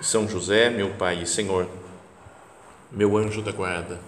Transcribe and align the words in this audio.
são 0.00 0.26
José, 0.26 0.70
meu 0.70 0.94
Pai 0.94 1.22
e 1.22 1.26
Senhor, 1.26 1.68
meu 2.90 3.16
anjo 3.16 3.42
da 3.42 3.52
guarda, 3.52 4.00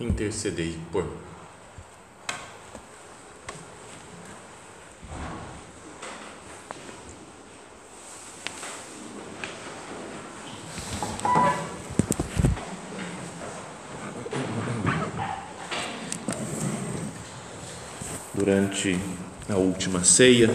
intercedei 0.00 0.78
por 0.90 1.04
mim. 1.04 1.26
Durante 18.34 18.98
a 19.48 19.56
última 19.56 20.04
ceia, 20.04 20.50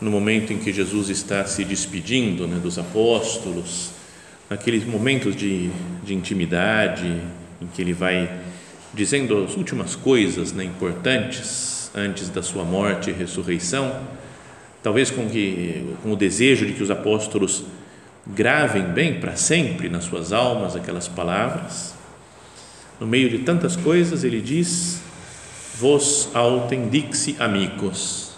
no 0.00 0.10
momento 0.10 0.52
em 0.52 0.58
que 0.58 0.72
Jesus 0.72 1.08
está 1.08 1.44
se 1.44 1.64
despedindo 1.64 2.46
né, 2.46 2.58
dos 2.58 2.78
apóstolos, 2.78 3.90
naqueles 4.48 4.84
momentos 4.84 5.34
de, 5.34 5.70
de 6.04 6.14
intimidade, 6.14 7.06
em 7.60 7.66
que 7.66 7.80
ele 7.80 7.92
vai 7.92 8.30
dizendo 8.92 9.44
as 9.44 9.56
últimas 9.56 9.96
coisas 9.96 10.52
né, 10.52 10.64
importantes 10.64 11.90
antes 11.94 12.28
da 12.28 12.42
sua 12.42 12.64
morte 12.64 13.10
e 13.10 13.12
ressurreição, 13.12 14.00
talvez 14.82 15.10
com, 15.10 15.28
que, 15.28 15.94
com 16.02 16.12
o 16.12 16.16
desejo 16.16 16.66
de 16.66 16.72
que 16.72 16.82
os 16.82 16.90
apóstolos 16.90 17.64
gravem 18.26 18.84
bem 18.84 19.20
para 19.20 19.36
sempre 19.36 19.88
nas 19.88 20.04
suas 20.04 20.32
almas 20.32 20.76
aquelas 20.76 21.08
palavras. 21.08 21.94
No 22.98 23.06
meio 23.06 23.28
de 23.28 23.38
tantas 23.40 23.76
coisas, 23.76 24.24
ele 24.24 24.40
diz: 24.40 25.00
Vos 25.78 26.28
autem 26.32 26.88
amigos, 27.38 28.32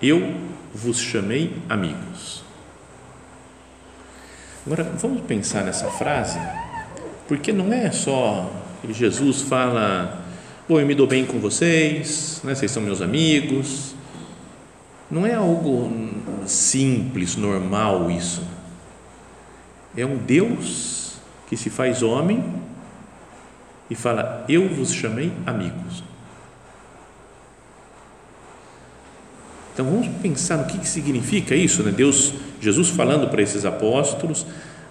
eu 0.00 0.34
vos 0.74 0.98
chamei 0.98 1.56
amigos. 1.68 2.42
Agora, 4.66 4.84
vamos 4.84 5.22
pensar 5.22 5.64
nessa 5.64 5.90
frase, 5.90 6.38
porque 7.26 7.52
não 7.52 7.72
é 7.72 7.90
só 7.90 8.50
Jesus 8.90 9.42
fala, 9.42 10.24
oh, 10.68 10.78
eu 10.78 10.86
me 10.86 10.94
dou 10.94 11.06
bem 11.06 11.24
com 11.24 11.38
vocês, 11.38 12.40
né, 12.44 12.54
vocês 12.54 12.70
são 12.70 12.82
meus 12.82 13.00
amigos. 13.00 13.94
Não 15.10 15.26
é 15.26 15.34
algo 15.34 15.90
simples, 16.46 17.34
normal 17.34 18.10
isso. 18.10 18.42
É 19.96 20.04
um 20.04 20.16
Deus 20.16 21.14
que 21.48 21.56
se 21.56 21.70
faz 21.70 22.02
homem 22.02 22.44
e 23.90 23.94
fala: 23.94 24.44
Eu 24.48 24.68
vos 24.68 24.92
chamei 24.92 25.32
amigos. 25.46 26.04
Então 29.78 29.88
vamos 29.88 30.08
pensar 30.20 30.56
no 30.56 30.64
que, 30.64 30.76
que 30.76 30.88
significa 30.88 31.54
isso, 31.54 31.84
né? 31.84 31.92
Deus, 31.92 32.34
Jesus 32.60 32.88
falando 32.88 33.28
para 33.30 33.40
esses 33.40 33.64
apóstolos, 33.64 34.44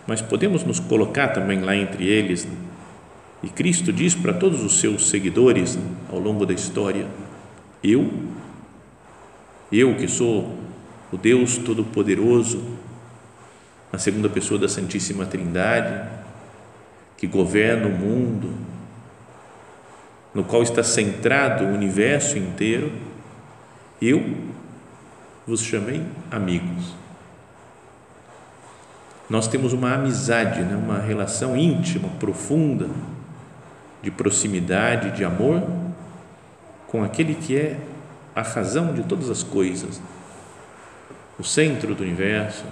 mas 0.07 0.21
podemos 0.21 0.63
nos 0.63 0.79
colocar 0.79 1.27
também 1.27 1.59
lá 1.59 1.75
entre 1.75 2.07
eles. 2.07 2.45
Né? 2.45 2.53
E 3.44 3.49
Cristo 3.49 3.91
diz 3.91 4.16
para 4.16 4.33
todos 4.33 4.63
os 4.63 4.79
seus 4.79 5.09
seguidores 5.09 5.75
né, 5.75 5.84
ao 6.09 6.19
longo 6.19 6.45
da 6.45 6.53
história: 6.53 7.06
Eu, 7.84 8.09
eu 9.69 9.94
que 9.95 10.07
sou 10.07 10.57
o 11.12 11.17
Deus 11.17 11.57
Todo-Poderoso, 11.57 12.63
a 13.91 13.97
segunda 13.97 14.29
pessoa 14.29 14.57
da 14.57 14.69
Santíssima 14.69 15.25
Trindade, 15.25 16.09
que 17.17 17.28
governa 17.28 17.88
o 17.88 17.91
mundo, 17.91 18.53
no 20.33 20.45
qual 20.45 20.63
está 20.63 20.81
centrado 20.81 21.66
o 21.66 21.73
universo 21.73 22.38
inteiro, 22.38 22.89
eu 24.01 24.23
vos 25.47 25.62
chamei 25.62 26.06
amigos. 26.30 26.94
Nós 29.30 29.47
temos 29.47 29.72
uma 29.72 29.94
amizade, 29.94 30.62
né? 30.62 30.75
uma 30.75 31.00
relação 31.00 31.56
íntima, 31.56 32.09
profunda, 32.19 32.90
de 34.02 34.12
proximidade, 34.12 35.12
de 35.12 35.24
amor 35.24 35.63
com 36.88 37.03
aquele 37.03 37.36
que 37.36 37.56
é 37.56 37.80
a 38.36 38.41
razão 38.41 38.94
de 38.94 39.03
todas 39.03 39.30
as 39.30 39.44
coisas, 39.44 40.02
o 41.40 41.44
centro 41.44 41.96
do 41.96 42.03
universo, 42.03 42.66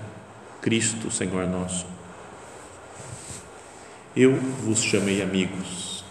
Cristo, 0.62 1.12
Senhor 1.12 1.48
nosso. 1.48 1.86
Eu 4.16 4.36
vos 4.64 4.82
chamei 4.82 5.22
amigos. 5.22 6.06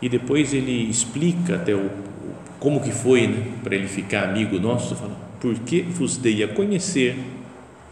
E 0.00 0.08
depois 0.08 0.54
ele 0.54 0.88
explica 0.88 1.56
até 1.56 1.74
o, 1.74 1.90
como 2.62 2.80
que 2.80 2.92
foi 2.92 3.26
né, 3.26 3.54
para 3.64 3.74
ele 3.74 3.88
ficar 3.88 4.22
amigo 4.22 4.56
nosso, 4.56 4.94
fala, 4.94 5.16
porque 5.40 5.82
vos 5.82 6.16
dei 6.16 6.44
a 6.44 6.48
conhecer 6.48 7.18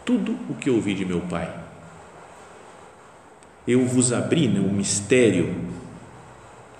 tudo 0.05 0.33
o 0.49 0.55
que 0.55 0.69
ouvi 0.69 0.93
de 0.93 1.03
meu 1.03 1.19
Pai. 1.19 1.53
Eu 3.67 3.85
vos 3.85 4.13
abri 4.13 4.47
né, 4.47 4.61
o 4.61 4.71
mistério 4.71 5.53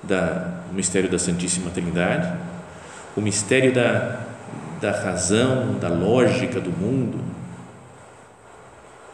da 0.02 0.62
o 0.72 0.74
mistério 0.74 1.10
da 1.10 1.20
Santíssima 1.20 1.70
Trindade, 1.70 2.34
o 3.14 3.20
mistério 3.20 3.74
da, 3.74 4.22
da 4.80 4.92
razão, 4.92 5.78
da 5.78 5.90
lógica 5.90 6.62
do 6.62 6.72
mundo. 6.72 7.20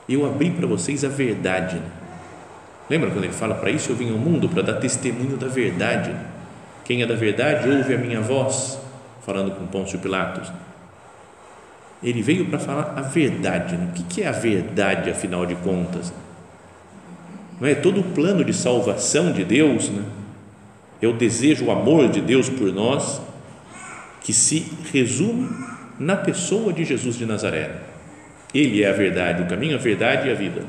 Eu 0.08 0.24
abri 0.24 0.52
para 0.52 0.68
vocês 0.68 1.04
a 1.04 1.10
verdade. 1.10 1.78
Né? 1.78 1.92
Lembra 2.92 3.10
quando 3.10 3.24
ele 3.24 3.34
fala 3.34 3.56
para 3.56 3.72
isso 3.72 3.92
eu 3.92 3.96
vim 3.96 4.12
ao 4.12 4.20
mundo 4.20 4.48
para 4.48 4.62
dar 4.62 4.76
testemunho 4.76 5.36
da 5.36 5.48
verdade? 5.48 6.16
Quem 6.88 7.02
é 7.02 7.06
da 7.06 7.16
verdade 7.16 7.70
ouve 7.70 7.94
a 7.94 7.98
minha 7.98 8.22
voz, 8.22 8.80
falando 9.26 9.52
com 9.52 9.68
Pôncio 9.68 10.00
Pilatos. 10.00 10.50
Ele 12.02 12.22
veio 12.22 12.46
para 12.46 12.58
falar 12.58 12.94
a 12.96 13.02
verdade. 13.02 13.76
O 13.76 13.92
que 14.06 14.22
é 14.22 14.28
a 14.28 14.32
verdade, 14.32 15.10
afinal 15.10 15.46
de 15.46 15.56
contas? 15.56 16.14
Não 17.60 17.68
é 17.68 17.76
todo 17.76 18.00
o 18.00 18.04
plano 18.04 18.42
de 18.42 18.54
salvação 18.54 19.34
de 19.34 19.44
Deus, 19.44 19.90
né? 19.90 20.02
é 21.02 21.08
o 21.08 21.12
desejo, 21.12 21.66
o 21.66 21.72
amor 21.72 22.08
de 22.08 22.22
Deus 22.22 22.50
por 22.50 22.72
nós, 22.72 23.22
que 24.22 24.32
se 24.32 24.72
resume 24.94 25.50
na 26.00 26.16
pessoa 26.16 26.72
de 26.72 26.86
Jesus 26.86 27.18
de 27.18 27.26
Nazaré. 27.26 27.82
Ele 28.54 28.82
é 28.82 28.90
a 28.90 28.94
verdade, 28.94 29.44
o 29.44 29.48
caminho, 29.48 29.76
a 29.76 29.80
verdade 29.80 30.30
e 30.30 30.32
a 30.32 30.36
vida. 30.36 30.64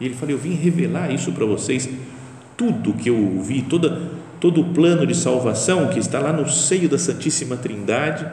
E 0.00 0.06
ele 0.06 0.14
falou: 0.14 0.32
Eu 0.32 0.38
vim 0.38 0.54
revelar 0.54 1.12
isso 1.12 1.30
para 1.30 1.46
vocês 1.46 1.88
tudo 2.58 2.92
que 2.92 3.08
eu 3.08 3.16
ouvi, 3.16 3.62
toda, 3.62 4.10
todo 4.40 4.60
o 4.60 4.74
plano 4.74 5.06
de 5.06 5.14
salvação 5.14 5.88
que 5.88 5.98
está 6.00 6.18
lá 6.18 6.32
no 6.32 6.50
seio 6.50 6.88
da 6.88 6.98
Santíssima 6.98 7.56
Trindade, 7.56 8.26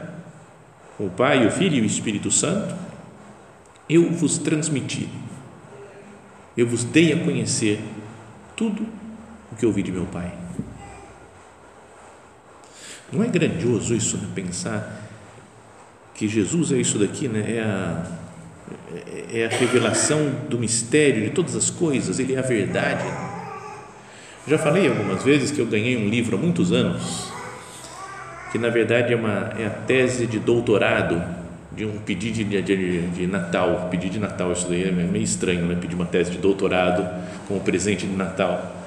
o 1.00 1.09
Pai, 1.09 1.46
o 1.46 1.52
Filho 1.52 1.75
e 1.75 1.81
o 1.81 1.86
Espírito 1.86 2.31
Santo, 2.31 2.75
eu 3.88 4.12
vos 4.12 4.40
transmiti, 4.40 5.08
eu 6.58 6.68
vos 6.68 6.84
dei 6.84 7.14
a 7.14 7.24
conhecer 7.24 7.80
tudo 8.56 8.88
o 9.52 9.56
que 9.56 9.66
ouvi 9.66 9.84
de 9.84 9.91
meu 9.91 10.06
Pai. 10.08 10.34
Não 13.14 13.24
é 13.24 13.28
grandioso 13.28 13.94
isso, 13.94 14.18
né? 14.18 14.28
pensar 14.34 15.03
que 16.16 16.28
Jesus 16.28 16.72
é 16.72 16.78
isso 16.78 16.97
daqui, 16.97 17.28
né? 17.28 17.58
é, 17.58 17.62
a, 17.62 18.08
é 19.32 19.46
a 19.46 19.50
revelação 19.50 20.32
do 20.50 20.58
mistério 20.58 21.23
de 21.26 21.29
todas 21.29 21.55
as 21.55 21.70
coisas, 21.70 22.17
Ele 22.17 22.34
é 22.34 22.40
a 22.40 22.41
verdade 22.41 23.03
já 24.47 24.59
falei 24.59 24.88
algumas 24.88 25.24
vezes 25.24 25.50
que 25.50 25.59
eu 25.59 25.66
ganhei 25.66 25.97
um 25.97 26.08
livro 26.08 26.38
há 26.38 26.40
muitos 26.40 26.72
anos, 26.72 27.32
que 28.52 28.59
na 28.59 28.70
verdade 28.70 29.12
é, 29.12 29.16
uma, 29.16 29.53
é 29.58 29.66
a 29.66 29.70
tese 29.70 30.28
de 30.28 30.38
doutorado 30.38 31.22
de 31.76 31.84
um 31.84 31.97
pedido 31.97 32.47
de, 32.47 32.62
de, 32.62 33.08
de 33.08 33.28
Natal. 33.28 33.88
Pedido 33.90 34.14
de 34.14 34.20
Natal, 34.20 34.52
isso 34.52 34.68
daí 34.70 34.84
é 34.84 34.92
meio 34.92 35.24
estranho, 35.24 35.66
né? 35.66 35.76
Pedir 35.80 35.96
uma 35.96 36.06
tese 36.06 36.32
de 36.32 36.38
doutorado 36.38 37.06
como 37.47 37.59
presente 37.59 38.06
de 38.06 38.16
Natal. 38.16 38.86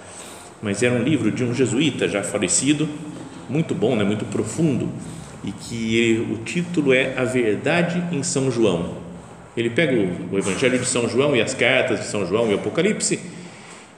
Mas 0.63 0.83
era 0.83 0.95
um 0.95 1.03
livro 1.03 1.31
de 1.31 1.45
um 1.45 1.53
jesuíta 1.53 2.09
já 2.09 2.23
falecido, 2.23 2.89
muito 3.49 3.75
bom, 3.75 3.97
né? 3.97 4.05
muito 4.05 4.25
profundo, 4.25 4.89
e 5.45 5.53
que 5.53 5.97
ele, 5.99 6.35
o 6.35 6.39
título 6.39 6.93
é 6.93 7.15
A 7.17 7.25
Verdade 7.25 8.03
em 8.13 8.23
São 8.23 8.51
João. 8.51 8.95
Ele 9.57 9.71
pega 9.71 9.95
o, 9.95 10.35
o 10.35 10.39
Evangelho 10.39 10.79
de 10.79 10.87
São 10.87 11.09
João 11.09 11.35
e 11.37 11.43
as 11.43 11.53
cartas 11.53 12.01
de 12.01 12.07
São 12.07 12.27
João 12.27 12.51
e 12.51 12.55
o 12.55 12.59
Apocalipse 12.59 13.21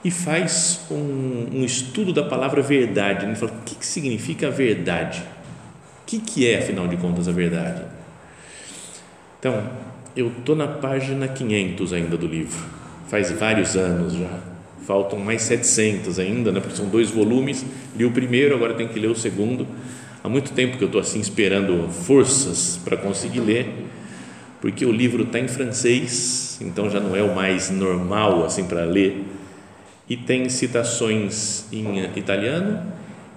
e 0.04 0.10
faz 0.10 0.80
um, 0.90 1.48
um 1.52 1.64
estudo 1.64 2.12
da 2.12 2.22
palavra 2.22 2.62
verdade. 2.62 3.26
Ele 3.26 3.34
fala, 3.34 3.52
o 3.52 3.64
que, 3.64 3.74
que 3.74 3.86
significa 3.86 4.48
a 4.48 4.50
verdade? 4.50 5.22
O 6.02 6.06
que, 6.06 6.18
que 6.18 6.48
é, 6.48 6.58
afinal 6.58 6.88
de 6.88 6.96
contas, 6.96 7.28
a 7.28 7.32
verdade? 7.32 7.82
Então, 9.38 9.62
eu 10.16 10.32
tô 10.44 10.54
na 10.54 10.66
página 10.66 11.28
500 11.28 11.92
ainda 11.92 12.16
do 12.16 12.26
livro. 12.26 12.58
Faz 13.08 13.30
vários 13.30 13.76
anos 13.76 14.14
já. 14.14 14.38
Faltam 14.86 15.18
mais 15.18 15.42
700 15.42 16.18
ainda, 16.18 16.50
né? 16.50 16.60
Porque 16.60 16.76
são 16.76 16.88
dois 16.88 17.10
volumes. 17.10 17.64
Li 17.96 18.04
o 18.04 18.10
primeiro, 18.10 18.54
agora 18.54 18.74
tenho 18.74 18.88
que 18.88 18.98
ler 18.98 19.08
o 19.08 19.14
segundo. 19.14 19.66
Há 20.22 20.28
muito 20.28 20.52
tempo 20.52 20.76
que 20.76 20.84
eu 20.84 20.86
estou 20.86 21.00
assim 21.00 21.18
esperando 21.18 21.88
forças 21.88 22.78
para 22.84 22.94
conseguir 22.94 23.40
ler, 23.40 23.86
porque 24.60 24.84
o 24.84 24.92
livro 24.92 25.22
está 25.22 25.38
em 25.38 25.48
francês, 25.48 26.58
então 26.60 26.90
já 26.90 27.00
não 27.00 27.16
é 27.16 27.22
o 27.22 27.34
mais 27.34 27.70
normal 27.70 28.44
assim 28.44 28.64
para 28.64 28.84
ler. 28.84 29.24
E 30.10 30.16
tem 30.16 30.48
citações 30.50 31.64
em 31.72 32.04
italiano, 32.16 32.82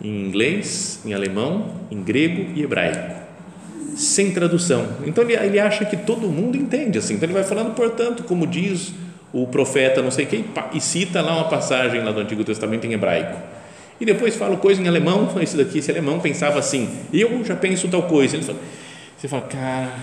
em 0.02 0.26
inglês, 0.26 1.00
em 1.06 1.14
alemão, 1.14 1.70
em 1.90 2.04
grego 2.04 2.52
e 2.54 2.64
hebraico 2.64 3.24
sem 3.96 4.32
tradução. 4.32 4.88
Então 5.06 5.24
ele, 5.24 5.36
ele 5.36 5.60
acha 5.60 5.86
que 5.86 5.96
todo 5.96 6.28
mundo 6.28 6.58
entende 6.58 6.98
assim. 6.98 7.16
Então 7.16 7.28
ele 7.28 7.34
vai 7.34 7.44
falando, 7.44 7.74
portanto, 7.76 8.24
como 8.24 8.48
diz 8.48 8.94
o 9.32 9.48
profeta, 9.48 10.02
não 10.02 10.12
sei 10.12 10.26
quem, 10.26 10.46
e 10.74 10.80
cita 10.80 11.22
lá 11.22 11.36
uma 11.36 11.50
passagem 11.50 12.04
lá 12.04 12.12
do 12.12 12.20
Antigo 12.20 12.44
Testamento 12.44 12.86
em 12.86 12.94
hebraico. 12.94 13.38
E 14.00 14.06
depois 14.06 14.36
fala 14.36 14.58
coisa 14.58 14.82
em 14.82 14.88
alemão, 14.88 15.30
esse 15.42 15.56
daqui, 15.56 15.80
esse 15.80 15.90
alemão 15.90 16.20
pensava 16.20 16.60
assim, 16.60 16.90
eu 17.12 17.44
já 17.44 17.56
penso 17.56 17.88
tal 17.88 18.04
coisa. 18.04 18.36
Ele 18.36 18.44
fala, 18.44 18.60
você 19.18 19.28
fala, 19.28 19.44
cara, 19.44 19.94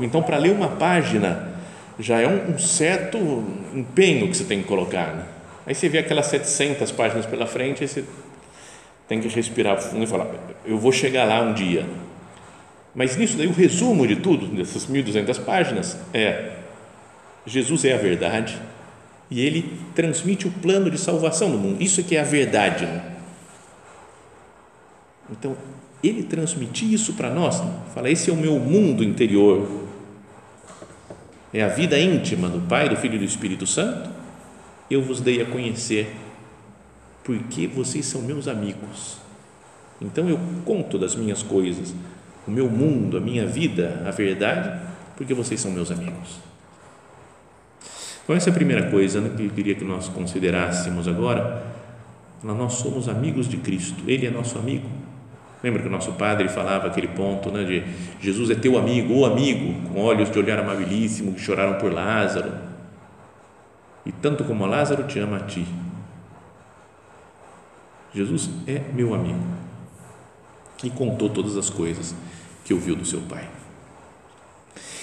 então 0.00 0.22
para 0.22 0.38
ler 0.38 0.52
uma 0.52 0.68
página 0.68 1.53
já 1.98 2.20
é 2.20 2.26
um, 2.26 2.54
um, 2.54 2.58
certo 2.58 3.18
empenho 3.74 4.28
que 4.28 4.36
você 4.36 4.44
tem 4.44 4.62
que 4.62 4.68
colocar. 4.68 5.14
Né? 5.14 5.24
Aí 5.66 5.74
você 5.74 5.88
vê 5.88 5.98
aquelas 5.98 6.26
700 6.26 6.90
páginas 6.92 7.26
pela 7.26 7.46
frente, 7.46 7.82
aí 7.82 7.88
você 7.88 8.04
tem 9.08 9.20
que 9.20 9.28
respirar 9.28 9.80
fundo 9.80 10.04
e 10.04 10.06
falar, 10.06 10.28
eu 10.64 10.78
vou 10.78 10.92
chegar 10.92 11.24
lá 11.24 11.40
um 11.42 11.52
dia 11.52 11.86
mas 12.94 13.16
nisso 13.16 13.36
daí 13.36 13.46
o 13.46 13.52
resumo 13.52 14.06
de 14.06 14.16
tudo, 14.16 14.46
dessas 14.46 14.86
1.200 14.86 15.44
páginas, 15.44 15.98
é 16.12 16.52
Jesus 17.44 17.84
é 17.84 17.92
a 17.92 17.98
verdade 17.98 18.58
e 19.30 19.44
ele 19.44 19.78
transmite 19.94 20.46
o 20.46 20.50
plano 20.50 20.90
de 20.90 20.96
salvação 20.96 21.48
no 21.48 21.58
mundo. 21.58 21.82
Isso 21.82 22.00
é 22.00 22.04
que 22.04 22.16
é 22.16 22.20
a 22.20 22.24
verdade. 22.24 22.86
Né? 22.86 23.02
Então, 25.30 25.56
ele 26.02 26.22
transmitir 26.22 26.92
isso 26.92 27.14
para 27.14 27.30
nós, 27.30 27.60
né? 27.60 27.70
fala, 27.94 28.10
esse 28.10 28.30
é 28.30 28.32
o 28.32 28.36
meu 28.36 28.58
mundo 28.58 29.02
interior. 29.02 29.83
É 31.54 31.62
a 31.62 31.68
vida 31.68 31.98
íntima 31.98 32.48
do 32.48 32.60
Pai, 32.60 32.88
do 32.88 32.96
Filho 32.96 33.14
e 33.14 33.18
do 33.18 33.24
Espírito 33.24 33.66
Santo. 33.66 34.10
Eu 34.90 35.00
vos 35.00 35.20
dei 35.20 35.40
a 35.40 35.46
conhecer 35.46 36.14
porque 37.22 37.66
vocês 37.68 38.04
são 38.04 38.20
meus 38.20 38.48
amigos. 38.48 39.18
Então 40.02 40.28
eu 40.28 40.38
conto 40.64 40.98
das 40.98 41.14
minhas 41.14 41.42
coisas 41.42 41.94
o 42.46 42.50
meu 42.50 42.68
mundo, 42.68 43.16
a 43.16 43.20
minha 43.20 43.46
vida, 43.46 44.02
a 44.04 44.10
verdade, 44.10 44.78
porque 45.16 45.32
vocês 45.32 45.60
são 45.60 45.70
meus 45.70 45.90
amigos. 45.90 46.38
Então, 48.22 48.34
essa 48.34 48.48
é 48.48 48.52
a 48.52 48.54
primeira 48.54 48.90
coisa 48.90 49.20
né, 49.20 49.30
que 49.36 49.44
eu 49.44 49.50
queria 49.50 49.74
que 49.74 49.84
nós 49.84 50.08
considerássemos 50.08 51.06
agora. 51.06 51.62
Nós 52.42 52.74
somos 52.74 53.08
amigos 53.08 53.48
de 53.48 53.58
Cristo, 53.58 54.02
Ele 54.06 54.26
é 54.26 54.30
nosso 54.30 54.58
amigo. 54.58 54.88
Lembra 55.64 55.80
que 55.80 55.88
o 55.88 55.90
nosso 55.90 56.12
padre 56.12 56.46
falava 56.46 56.88
aquele 56.88 57.08
ponto 57.08 57.50
né, 57.50 57.64
de 57.64 57.82
Jesus 58.20 58.50
é 58.50 58.54
teu 58.54 58.76
amigo, 58.76 59.14
ou 59.14 59.24
amigo, 59.24 59.88
com 59.88 59.98
olhos 59.98 60.30
de 60.30 60.38
olhar 60.38 60.58
amabilíssimo, 60.58 61.32
que 61.32 61.40
choraram 61.40 61.78
por 61.78 61.90
Lázaro. 61.90 62.52
E 64.04 64.12
tanto 64.12 64.44
como 64.44 64.66
Lázaro 64.66 65.04
te 65.04 65.18
ama 65.18 65.38
a 65.38 65.40
ti. 65.40 65.66
Jesus 68.14 68.50
é 68.66 68.82
meu 68.92 69.14
amigo. 69.14 69.40
E 70.82 70.90
contou 70.90 71.30
todas 71.30 71.56
as 71.56 71.70
coisas 71.70 72.14
que 72.62 72.74
ouviu 72.74 72.94
do 72.94 73.06
seu 73.06 73.22
Pai. 73.22 73.48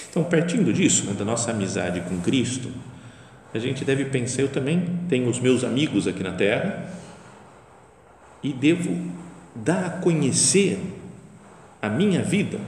Então, 0.08 0.22
partindo 0.22 0.72
disso, 0.72 1.06
né, 1.06 1.14
da 1.14 1.24
nossa 1.24 1.50
amizade 1.50 2.02
com 2.02 2.20
Cristo, 2.20 2.70
a 3.52 3.58
gente 3.58 3.84
deve 3.84 4.04
pensar: 4.04 4.42
eu 4.42 4.48
também 4.48 5.00
tenho 5.08 5.28
os 5.28 5.40
meus 5.40 5.64
amigos 5.64 6.06
aqui 6.06 6.22
na 6.22 6.30
terra 6.30 6.88
e 8.44 8.52
devo 8.52 9.21
dar 9.54 9.84
a 9.84 9.90
conhecer 9.90 10.78
a 11.80 11.88
minha 11.88 12.22
vida, 12.22 12.58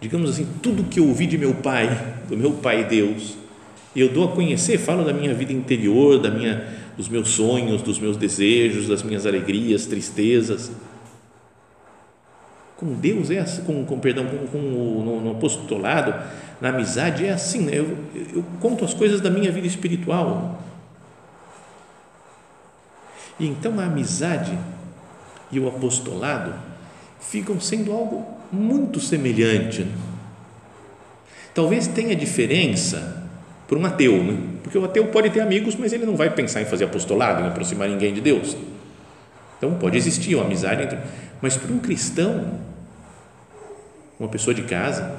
digamos 0.00 0.30
assim, 0.30 0.46
tudo 0.62 0.84
que 0.84 1.00
eu 1.00 1.08
ouvi 1.08 1.26
de 1.26 1.38
meu 1.38 1.54
Pai, 1.54 2.14
do 2.28 2.36
meu 2.36 2.52
Pai 2.52 2.84
Deus, 2.84 3.36
eu 3.94 4.08
dou 4.08 4.24
a 4.24 4.32
conhecer, 4.32 4.78
falo 4.78 5.04
da 5.04 5.12
minha 5.12 5.34
vida 5.34 5.52
interior, 5.52 6.20
da 6.20 6.30
minha, 6.30 6.66
dos 6.96 7.08
meus 7.08 7.30
sonhos, 7.30 7.82
dos 7.82 7.98
meus 7.98 8.16
desejos, 8.16 8.86
das 8.88 9.02
minhas 9.02 9.26
alegrias, 9.26 9.86
tristezas 9.86 10.70
com 12.80 12.94
Deus 12.94 13.30
é 13.30 13.40
assim, 13.40 13.62
com, 13.62 13.84
com 13.84 14.00
perdão, 14.00 14.24
com, 14.24 14.46
com 14.46 14.58
o, 14.58 15.02
no, 15.04 15.20
no, 15.20 15.30
apostolado, 15.32 16.14
na 16.62 16.70
amizade 16.70 17.26
é 17.26 17.30
assim, 17.30 17.66
né? 17.66 17.72
eu, 17.74 17.94
eu 18.34 18.42
conto 18.58 18.86
as 18.86 18.94
coisas 18.94 19.20
da 19.20 19.28
minha 19.28 19.52
vida 19.52 19.66
espiritual. 19.66 20.62
E 23.38 23.46
então 23.46 23.78
a 23.78 23.84
amizade 23.84 24.58
e 25.50 25.58
o 25.58 25.68
apostolado 25.68 26.54
ficam 27.20 27.60
sendo 27.60 27.92
algo 27.92 28.26
muito 28.50 29.00
semelhante. 29.00 29.82
Né? 29.82 29.92
Talvez 31.54 31.86
tenha 31.86 32.14
diferença 32.14 33.26
para 33.68 33.78
um 33.78 33.84
ateu, 33.84 34.22
né? 34.22 34.38
porque 34.62 34.78
o 34.78 34.84
ateu 34.84 35.06
pode 35.08 35.30
ter 35.30 35.40
amigos, 35.40 35.76
mas 35.76 35.92
ele 35.92 36.06
não 36.06 36.16
vai 36.16 36.30
pensar 36.30 36.62
em 36.62 36.64
fazer 36.64 36.84
apostolado, 36.84 37.42
em 37.42 37.48
aproximar 37.48 37.88
ninguém 37.88 38.12
de 38.12 38.20
Deus. 38.20 38.56
Então 39.58 39.74
pode 39.74 39.96
existir 39.96 40.34
uma 40.34 40.44
amizade 40.44 40.82
entre, 40.82 40.98
mas 41.40 41.56
para 41.56 41.72
um 41.72 41.78
cristão 41.78 42.60
uma 44.20 44.28
pessoa 44.28 44.52
de 44.52 44.62
casa. 44.62 45.18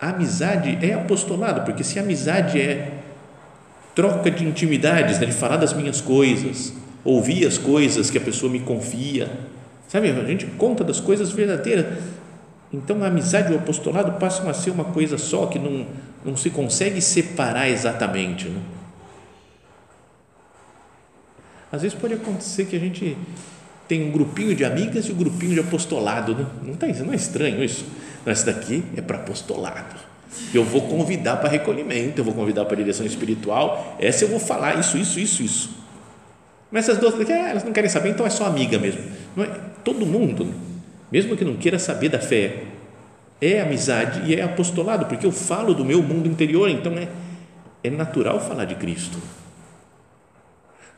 A 0.00 0.10
amizade 0.10 0.78
é 0.80 0.94
apostolado, 0.94 1.62
porque 1.62 1.82
se 1.82 1.98
a 1.98 2.02
amizade 2.02 2.60
é 2.60 2.92
troca 3.94 4.30
de 4.30 4.44
intimidades, 4.44 5.18
né, 5.18 5.26
de 5.26 5.32
falar 5.32 5.56
das 5.56 5.72
minhas 5.72 6.00
coisas, 6.00 6.72
ouvir 7.06 7.46
as 7.46 7.56
coisas 7.56 8.10
que 8.10 8.18
a 8.18 8.20
pessoa 8.20 8.50
me 8.50 8.60
confia, 8.60 9.30
sabe? 9.88 10.10
A 10.10 10.24
gente 10.24 10.46
conta 10.46 10.82
das 10.82 11.00
coisas 11.00 11.30
verdadeiras. 11.30 11.86
Então 12.72 13.02
a 13.02 13.06
amizade 13.06 13.52
e 13.52 13.54
o 13.54 13.58
apostolado 13.58 14.18
passam 14.18 14.48
a 14.50 14.52
ser 14.52 14.70
uma 14.70 14.84
coisa 14.84 15.16
só 15.16 15.46
que 15.46 15.58
não, 15.58 15.86
não 16.24 16.36
se 16.36 16.50
consegue 16.50 17.00
separar 17.00 17.68
exatamente. 17.68 18.48
Né? 18.48 18.60
Às 21.70 21.82
vezes 21.82 21.96
pode 21.96 22.14
acontecer 22.14 22.66
que 22.66 22.74
a 22.74 22.80
gente 22.80 23.16
tem 23.86 24.08
um 24.08 24.10
grupinho 24.10 24.54
de 24.54 24.64
amigas 24.64 25.06
e 25.06 25.12
um 25.12 25.16
grupinho 25.16 25.54
de 25.54 25.60
apostolado, 25.60 26.34
né? 26.34 26.44
não, 26.62 26.74
tá, 26.74 26.88
não 26.88 27.12
é 27.12 27.16
estranho 27.16 27.62
isso? 27.62 27.86
Não, 28.24 28.34
daqui 28.44 28.82
é 28.96 29.00
para 29.00 29.18
apostolado. 29.18 29.94
Eu 30.52 30.64
vou 30.64 30.82
convidar 30.82 31.36
para 31.36 31.48
recolhimento, 31.48 32.20
eu 32.20 32.24
vou 32.24 32.34
convidar 32.34 32.64
para 32.64 32.76
direção 32.76 33.06
espiritual. 33.06 33.96
Essa 34.00 34.24
eu 34.24 34.28
vou 34.28 34.40
falar 34.40 34.78
isso, 34.78 34.98
isso, 34.98 35.20
isso, 35.20 35.42
isso. 35.42 35.75
Mas 36.76 36.86
essas 36.86 36.98
duas 36.98 37.14
ah, 37.30 37.32
elas 37.32 37.64
não 37.64 37.72
querem 37.72 37.88
saber, 37.88 38.10
então 38.10 38.26
é 38.26 38.28
só 38.28 38.44
amiga 38.44 38.78
mesmo. 38.78 39.00
Não 39.34 39.44
é? 39.44 39.50
Todo 39.82 40.04
mundo, 40.04 40.52
mesmo 41.10 41.34
que 41.34 41.42
não 41.42 41.56
queira 41.56 41.78
saber 41.78 42.10
da 42.10 42.18
fé, 42.18 42.64
é 43.40 43.62
amizade 43.62 44.30
e 44.30 44.34
é 44.34 44.42
apostolado, 44.42 45.06
porque 45.06 45.24
eu 45.24 45.32
falo 45.32 45.72
do 45.72 45.86
meu 45.86 46.02
mundo 46.02 46.28
interior, 46.28 46.68
então 46.68 46.92
é, 46.92 47.08
é 47.82 47.88
natural 47.88 48.38
falar 48.46 48.66
de 48.66 48.74
Cristo. 48.74 49.16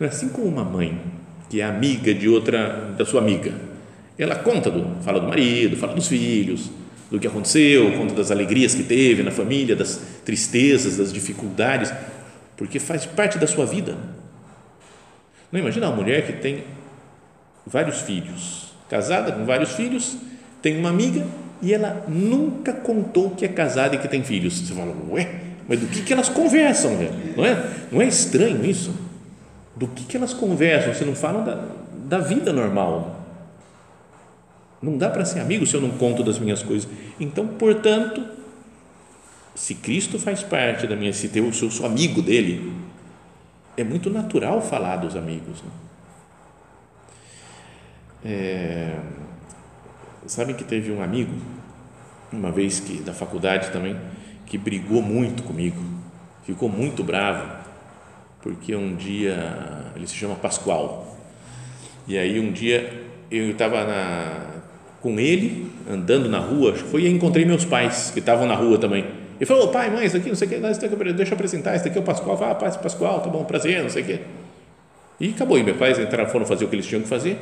Assim 0.01 0.31
como 0.31 0.49
uma 0.49 0.65
mãe 0.65 1.01
que 1.49 1.61
é 1.61 1.65
amiga 1.65 2.13
de 2.13 2.29
outra, 2.29 2.93
da 2.99 3.07
sua 3.07 3.21
amiga. 3.21 3.55
Ela 4.19 4.35
conta, 4.35 4.73
do, 4.73 5.01
fala 5.05 5.21
do 5.21 5.29
marido, 5.29 5.77
fala 5.77 5.95
dos 5.95 6.09
filhos, 6.09 6.73
do 7.09 7.21
que 7.21 7.29
aconteceu, 7.29 7.93
conta 7.93 8.15
das 8.15 8.33
alegrias 8.33 8.75
que 8.75 8.83
teve 8.83 9.23
na 9.23 9.31
família, 9.31 9.77
das 9.77 10.03
tristezas, 10.25 10.97
das 10.97 11.13
dificuldades, 11.13 11.95
porque 12.57 12.81
faz 12.81 13.07
parte 13.07 13.39
da 13.39 13.47
sua 13.47 13.65
vida. 13.65 13.97
Não 15.51 15.61
imagina 15.61 15.89
uma 15.89 15.97
mulher 15.97 16.27
que 16.27 16.33
tem 16.35 16.65
vários 17.67 18.01
filhos, 18.01 18.73
casada 18.89 19.33
com 19.33 19.45
vários 19.45 19.73
filhos, 19.73 20.17
tem 20.61 20.79
uma 20.79 20.91
amiga 20.91 21.27
e 21.61 21.73
ela 21.73 22.05
nunca 22.09 22.73
contou 22.73 23.31
que 23.31 23.45
é 23.45 23.49
casada 23.49 23.97
e 23.97 23.99
que 23.99 24.09
tem 24.09 24.23
filhos. 24.23 24.59
Você 24.59 24.75
fala, 24.75 24.95
ué, 25.11 25.41
mas 25.69 25.81
do 25.81 25.87
que, 25.87 26.03
que 26.03 26.13
elas 26.13 26.29
conversam? 26.29 26.93
Não 27.37 27.45
é, 27.45 27.71
não 27.91 28.03
é 28.03 28.07
estranho 28.07 28.65
isso? 28.65 29.09
do 29.79 29.87
que, 29.87 30.05
que 30.05 30.17
elas 30.17 30.35
conversam, 30.35 30.93
se 30.93 31.05
não 31.05 31.15
falam 31.15 31.45
da, 31.45 31.65
da 31.93 32.19
vida 32.19 32.53
normal. 32.53 33.17
Não 34.83 34.99
dá 34.99 35.09
para 35.09 35.25
ser 35.25 35.41
amigo 35.41 35.65
se 35.67 35.75
eu 35.75 35.81
não 35.81 35.91
conto 35.91 36.25
das 36.25 36.39
minhas 36.39 36.63
coisas. 36.63 36.89
Então, 37.19 37.47
portanto, 37.47 38.25
se 39.55 39.77
Cristo 39.77 40.19
faz 40.19 40.43
parte 40.43 40.87
da 40.87 40.97
minha, 40.97 41.13
se 41.13 41.31
eu 41.35 41.53
sou 41.53 41.87
amigo 41.87 42.21
dele, 42.21 42.73
é 43.81 43.85
muito 43.85 44.11
natural 44.11 44.61
falar 44.61 44.97
dos 44.97 45.17
amigos. 45.17 45.63
Né? 45.63 45.71
É, 48.25 48.99
que 50.57 50.65
teve 50.65 50.93
um 50.93 51.03
amigo, 51.03 51.33
uma 52.33 52.51
vez 52.51 52.81
que 52.81 53.01
da 53.01 53.15
faculdade 53.15 53.71
também, 53.71 53.97
que 54.45 54.59
brigou 54.59 55.01
muito 55.01 55.43
comigo, 55.43 55.83
ficou 56.45 56.69
muito 56.69 57.05
bravo 57.05 57.59
porque 58.43 58.75
um 58.75 58.95
dia 58.95 59.93
ele 59.95 60.07
se 60.07 60.15
chama 60.15 60.35
Pascoal. 60.37 61.17
E 62.07 62.17
aí 62.17 62.41
um 62.41 62.53
dia 62.53 63.05
eu 63.31 63.51
estava 63.51 63.85
com 65.01 65.19
ele, 65.19 65.71
andando 65.89 66.29
na 66.29 66.39
rua, 66.39 66.75
foi 66.75 67.03
e 67.03 67.09
encontrei 67.09 67.45
meus 67.45 67.65
pais, 67.65 68.11
que 68.11 68.21
estavam 68.21 68.47
na 68.47 68.55
rua 68.55 68.79
também. 68.79 69.18
Ele 69.39 69.47
falou, 69.47 69.69
pai, 69.69 69.89
mãe, 69.91 70.07
isso 70.07 70.17
aqui, 70.17 70.29
não 70.29 70.35
sei 70.35 70.49
o 70.49 70.51
que, 70.51 70.59
deixa 71.13 71.33
eu 71.33 71.35
apresentar, 71.35 71.77
isso 71.77 71.87
aqui 71.87 71.97
é 71.97 72.01
o 72.01 72.05
Pascoal. 72.05 72.37
Falei, 72.37 72.53
ah, 72.53 72.55
pai, 72.57 72.73
Pascoal, 72.83 73.21
tá 73.21 73.29
bom, 73.29 73.45
prazer, 73.45 73.83
não 73.83 73.91
sei 73.91 74.03
o 74.03 74.07
que. 74.07 74.21
E 75.21 75.31
acabou, 75.31 75.59
e 75.59 75.63
meus 75.63 75.77
pais 75.77 75.99
entraram, 75.99 76.29
foram 76.29 76.45
fazer 76.45 76.65
o 76.65 76.69
que 76.69 76.75
eles 76.75 76.87
tinham 76.87 77.03
que 77.03 77.09
fazer. 77.09 77.39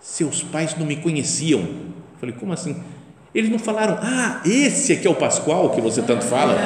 Seus 0.00 0.42
pais 0.42 0.76
não 0.76 0.86
me 0.86 0.96
conheciam. 0.96 1.66
Falei, 2.20 2.34
como 2.38 2.52
assim? 2.52 2.76
Eles 3.34 3.50
não 3.50 3.58
falaram, 3.58 3.98
ah, 4.00 4.40
esse 4.44 4.92
aqui 4.92 5.06
é 5.06 5.10
o 5.10 5.14
Pascoal 5.14 5.70
que 5.70 5.80
você 5.80 6.02
tanto 6.02 6.24
fala. 6.24 6.56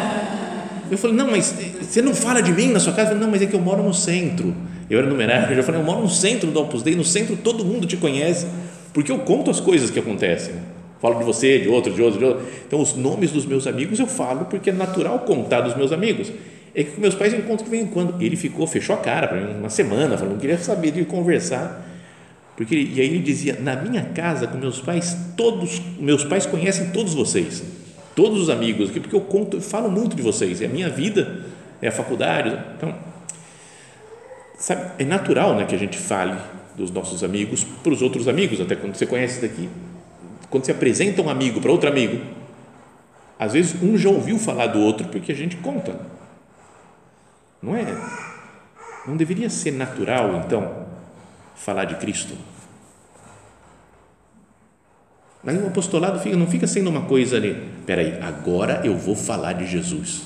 Eu 0.91 0.99
falei, 0.99 1.17
não, 1.17 1.31
mas 1.31 1.55
você 1.81 2.03
não 2.03 2.15
fala 2.15 2.43
de 2.43 2.53
mim 2.53 2.69
na 2.69 2.81
sua 2.81 2.93
casa? 2.93 3.09
Falei, 3.09 3.23
não, 3.23 3.31
mas 3.31 3.43
é 3.43 3.47
que 3.47 3.55
eu 3.55 3.61
moro 3.61 3.83
no 3.83 3.93
centro. 3.93 4.55
Eu 4.89 4.99
era 4.99 5.09
numerário, 5.09 5.51
eu 5.51 5.57
já 5.57 5.63
falei, 5.63 5.81
eu 5.81 5.85
moro 5.85 6.01
no 6.01 6.11
centro 6.11 6.51
do 6.51 6.61
Opus 6.61 6.83
Dei, 6.83 6.95
no 6.95 7.05
centro 7.05 7.37
todo 7.37 7.65
mundo 7.65 7.87
te 7.87 7.97
conhece, 7.97 8.47
porque 8.93 9.11
eu 9.11 9.19
conto 9.21 9.51
as 9.51 9.61
coisas 9.61 9.91
que 9.91 9.99
acontecem. 9.99 10.55
Falo 11.01 11.19
de 11.19 11.25
você, 11.25 11.59
de 11.59 11.69
outro, 11.69 11.93
de 11.93 12.03
outro, 12.03 12.19
de 12.19 12.25
outro. 12.25 12.47
Então, 12.67 12.81
os 12.81 12.95
nomes 12.95 13.31
dos 13.31 13.45
meus 13.45 13.67
amigos 13.67 13.99
eu 13.99 14.07
falo 14.07 14.47
porque 14.47 14.71
é 14.71 14.73
natural 14.73 15.19
contar 15.21 15.61
dos 15.61 15.77
meus 15.77 15.93
amigos. 15.93 16.33
É 16.75 16.83
que 16.83 16.99
meus 17.01 17.15
pais 17.15 17.33
encontro 17.33 17.65
de 17.65 17.71
vez 17.71 17.83
em 17.83 17.87
quando. 17.87 18.21
Ele 18.21 18.37
ficou, 18.37 18.67
fechou 18.67 18.97
a 18.97 18.99
cara 18.99 19.29
para 19.29 19.41
mim 19.41 19.59
uma 19.59 19.71
semana, 19.71 20.17
falou, 20.17 20.33
não 20.33 20.41
queria 20.41 20.59
saber 20.59 20.91
de 20.91 21.05
conversar. 21.05 21.87
Porque, 22.57 22.75
e 22.75 23.01
aí 23.01 23.07
ele 23.07 23.19
dizia, 23.21 23.59
na 23.61 23.77
minha 23.77 24.03
casa, 24.03 24.47
com 24.47 24.57
meus 24.57 24.81
pais, 24.81 25.17
todos, 25.37 25.81
meus 25.99 26.25
pais 26.25 26.47
conhecem 26.47 26.91
todos 26.91 27.13
vocês, 27.13 27.63
todos 28.15 28.41
os 28.41 28.49
amigos, 28.49 28.91
porque 28.91 29.15
eu 29.15 29.21
conto, 29.21 29.57
eu 29.57 29.61
falo 29.61 29.91
muito 29.91 30.15
de 30.15 30.23
vocês, 30.23 30.63
é 30.63 30.67
a 30.67 30.69
minha 30.69 30.89
vida, 30.89 31.45
é 31.83 31.89
a 31.89 31.93
faculdade. 31.93 32.57
Então, 32.77 32.95
sabe, 34.57 34.93
é 35.01 35.05
natural 35.05 35.57
né, 35.57 35.65
que 35.65 35.75
a 35.75 35.79
gente 35.79 35.99
fale 35.99 36.37
dos 36.77 36.93
nossos 36.93 37.25
amigos 37.25 37.65
para 37.65 37.93
os 37.93 38.03
outros 38.03 38.29
amigos, 38.29 38.61
até 38.61 38.77
quando 38.77 38.95
você 38.95 39.07
conhece 39.07 39.41
daqui 39.41 39.69
quando 40.51 40.65
se 40.65 40.71
apresenta 40.71 41.23
um 41.23 41.29
amigo 41.29 41.61
para 41.61 41.71
outro 41.71 41.89
amigo, 41.89 42.21
às 43.39 43.53
vezes 43.53 43.83
um 43.83 43.97
já 43.97 44.09
ouviu 44.09 44.39
falar 44.39 44.69
do 44.69 44.79
outro 44.81 45.09
porque 45.09 45.33
a 45.33 45.35
gente 45.35 45.57
conta. 45.57 45.99
Não 47.61 47.77
é? 47.77 47.85
Não 49.07 49.17
deveria 49.17 49.51
ser 49.51 49.73
natural, 49.73 50.43
então, 50.45 50.87
falar 51.55 51.85
de 51.85 51.97
Cristo? 51.97 52.35
Aí 55.47 55.59
o 55.59 55.67
apostolado 55.67 56.19
fica, 56.21 56.37
não 56.37 56.47
fica 56.47 56.67
sendo 56.67 56.89
uma 56.89 57.03
coisa 57.03 57.37
ali, 57.37 57.69
peraí, 57.85 58.19
agora 58.23 58.81
eu 58.83 58.97
vou 58.97 59.15
falar 59.15 59.53
de 59.53 59.67
Jesus. 59.67 60.23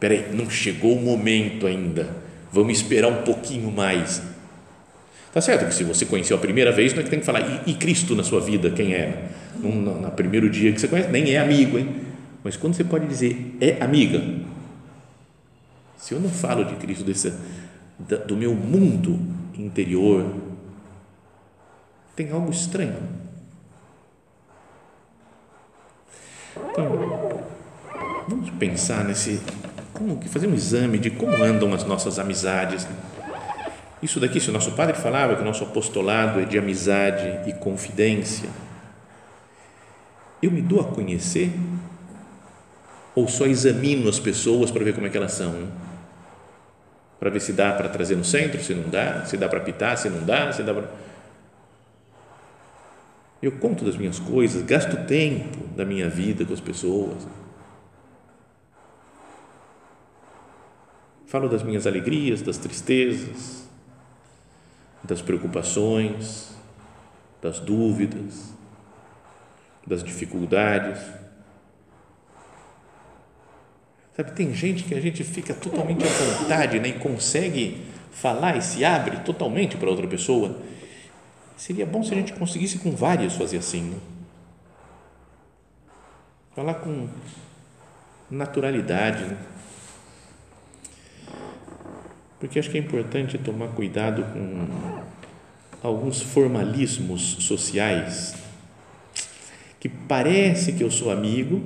Peraí, 0.00 0.32
não 0.32 0.50
chegou 0.50 0.96
o 0.96 1.00
momento 1.00 1.66
ainda, 1.66 2.08
vamos 2.50 2.76
esperar 2.76 3.08
um 3.08 3.22
pouquinho 3.22 3.70
mais 3.70 4.33
Tá 5.34 5.40
certo 5.40 5.66
que 5.66 5.74
se 5.74 5.82
você 5.82 6.06
conheceu 6.06 6.36
a 6.36 6.40
primeira 6.40 6.70
vez, 6.70 6.94
não 6.94 7.00
é 7.00 7.02
que 7.02 7.10
tem 7.10 7.18
que 7.18 7.26
falar, 7.26 7.40
e, 7.40 7.72
e 7.72 7.74
Cristo 7.74 8.14
na 8.14 8.22
sua 8.22 8.40
vida, 8.40 8.70
quem 8.70 8.94
é? 8.94 9.30
No, 9.56 9.74
no, 9.74 10.00
no, 10.02 10.10
primeiro 10.12 10.48
dia 10.48 10.72
que 10.72 10.80
você 10.80 10.86
conhece, 10.86 11.08
nem 11.08 11.32
é 11.32 11.40
amigo, 11.40 11.76
hein? 11.76 12.02
Mas 12.44 12.56
quando 12.56 12.74
você 12.74 12.84
pode 12.84 13.04
dizer, 13.08 13.56
é 13.60 13.82
amiga, 13.82 14.22
se 15.96 16.14
eu 16.14 16.20
não 16.20 16.28
falo 16.28 16.64
de 16.64 16.76
Cristo, 16.76 17.02
desse, 17.02 17.34
do 18.28 18.36
meu 18.36 18.54
mundo 18.54 19.18
interior, 19.58 20.24
tem 22.14 22.30
algo 22.30 22.52
estranho. 22.52 22.94
Então, 26.70 27.42
vamos 28.28 28.50
pensar 28.50 29.04
nesse, 29.04 29.40
como, 29.92 30.22
fazer 30.28 30.46
um 30.46 30.54
exame 30.54 30.96
de 30.96 31.10
como 31.10 31.42
andam 31.42 31.74
as 31.74 31.82
nossas 31.82 32.20
amizades, 32.20 32.86
isso 34.04 34.20
daqui, 34.20 34.38
se 34.38 34.50
o 34.50 34.52
nosso 34.52 34.72
padre 34.72 34.94
falava 34.94 35.34
que 35.34 35.40
o 35.40 35.44
nosso 35.44 35.64
apostolado 35.64 36.38
é 36.38 36.44
de 36.44 36.58
amizade 36.58 37.48
e 37.48 37.54
confidência, 37.54 38.50
eu 40.42 40.50
me 40.50 40.60
dou 40.60 40.78
a 40.82 40.84
conhecer 40.84 41.50
ou 43.14 43.26
só 43.26 43.46
examino 43.46 44.06
as 44.06 44.18
pessoas 44.18 44.70
para 44.70 44.84
ver 44.84 44.92
como 44.92 45.06
é 45.06 45.10
que 45.10 45.16
elas 45.16 45.32
são? 45.32 45.68
Para 47.18 47.30
ver 47.30 47.40
se 47.40 47.54
dá 47.54 47.72
para 47.72 47.88
trazer 47.88 48.14
no 48.14 48.24
centro, 48.24 48.62
se 48.62 48.74
não 48.74 48.90
dá, 48.90 49.24
se 49.24 49.38
dá 49.38 49.48
para 49.48 49.60
pitar, 49.60 49.96
se 49.96 50.10
não 50.10 50.22
dá, 50.22 50.52
se 50.52 50.62
dá 50.62 50.74
para. 50.74 50.90
Eu 53.40 53.52
conto 53.52 53.86
das 53.86 53.96
minhas 53.96 54.18
coisas, 54.18 54.62
gasto 54.62 55.06
tempo 55.06 55.66
da 55.74 55.84
minha 55.86 56.10
vida 56.10 56.44
com 56.44 56.52
as 56.52 56.60
pessoas. 56.60 57.26
Falo 61.26 61.48
das 61.48 61.62
minhas 61.62 61.86
alegrias, 61.86 62.42
das 62.42 62.58
tristezas, 62.58 63.63
das 65.04 65.20
preocupações, 65.20 66.54
das 67.40 67.60
dúvidas, 67.60 68.54
das 69.86 70.02
dificuldades. 70.02 70.98
Sabe, 74.16 74.32
tem 74.32 74.54
gente 74.54 74.84
que 74.84 74.94
a 74.94 75.00
gente 75.00 75.22
fica 75.22 75.52
totalmente 75.52 76.04
à 76.04 76.08
vontade 76.08 76.80
né, 76.80 76.88
e 76.88 76.98
consegue 76.98 77.84
falar 78.12 78.56
e 78.56 78.62
se 78.62 78.84
abre 78.84 79.18
totalmente 79.18 79.76
para 79.76 79.90
outra 79.90 80.06
pessoa. 80.06 80.56
Seria 81.56 81.84
bom 81.84 82.02
se 82.02 82.12
a 82.12 82.16
gente 82.16 82.32
conseguisse 82.32 82.78
com 82.78 82.92
várias 82.92 83.34
fazer 83.34 83.58
assim. 83.58 83.90
Né? 83.90 83.98
Falar 86.54 86.74
com 86.74 87.08
naturalidade. 88.30 89.24
Né? 89.24 89.36
Porque 92.44 92.58
acho 92.58 92.68
que 92.68 92.76
é 92.76 92.80
importante 92.80 93.38
tomar 93.38 93.68
cuidado 93.68 94.22
com 94.22 94.66
alguns 95.82 96.20
formalismos 96.20 97.38
sociais 97.40 98.34
que 99.80 99.88
parece 99.88 100.74
que 100.74 100.84
eu 100.84 100.90
sou 100.90 101.10
amigo, 101.10 101.62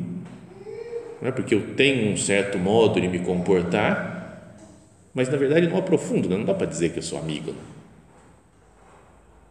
não 1.21 1.31
é 1.31 1.33
porque 1.33 1.53
eu 1.53 1.75
tenho 1.75 2.13
um 2.13 2.17
certo 2.17 2.61
modo 2.61 3.01
de 3.01 3.09
me 3.09 3.19
comportar, 3.19 4.57
mas 5.13 5.29
na 5.29 5.37
verdade 5.37 5.67
não 5.67 5.79
aprofundo, 5.79 6.29
né? 6.29 6.37
não 6.37 6.45
dá 6.45 6.55
para 6.55 6.69
dizer 6.69 6.91
que 6.91 7.01
eu 7.01 7.03
sou 7.03 7.19
amigo. 7.19 7.51
Né? 7.51 7.59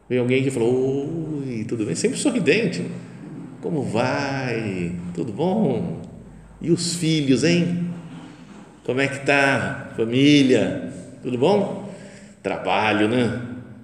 Vem 0.08 0.20
alguém 0.20 0.42
que 0.42 0.50
falou, 0.50 1.44
oi, 1.46 1.66
tudo 1.68 1.86
bem? 1.86 1.94
Sempre 1.94 2.18
sorridente. 2.18 2.80
Né? 2.80 2.90
Como 3.62 3.84
vai? 3.84 4.94
Tudo 5.14 5.34
bom? 5.34 6.02
E 6.62 6.72
os 6.72 6.96
filhos, 6.96 7.44
hein? 7.44 7.90
Como 8.86 9.02
é 9.02 9.10
que 9.10 9.26
tá? 9.26 9.92
Família? 9.98 10.96
Tudo 11.22 11.38
bom? 11.38 11.90
Trabalho, 12.42 13.08
né? 13.08 13.42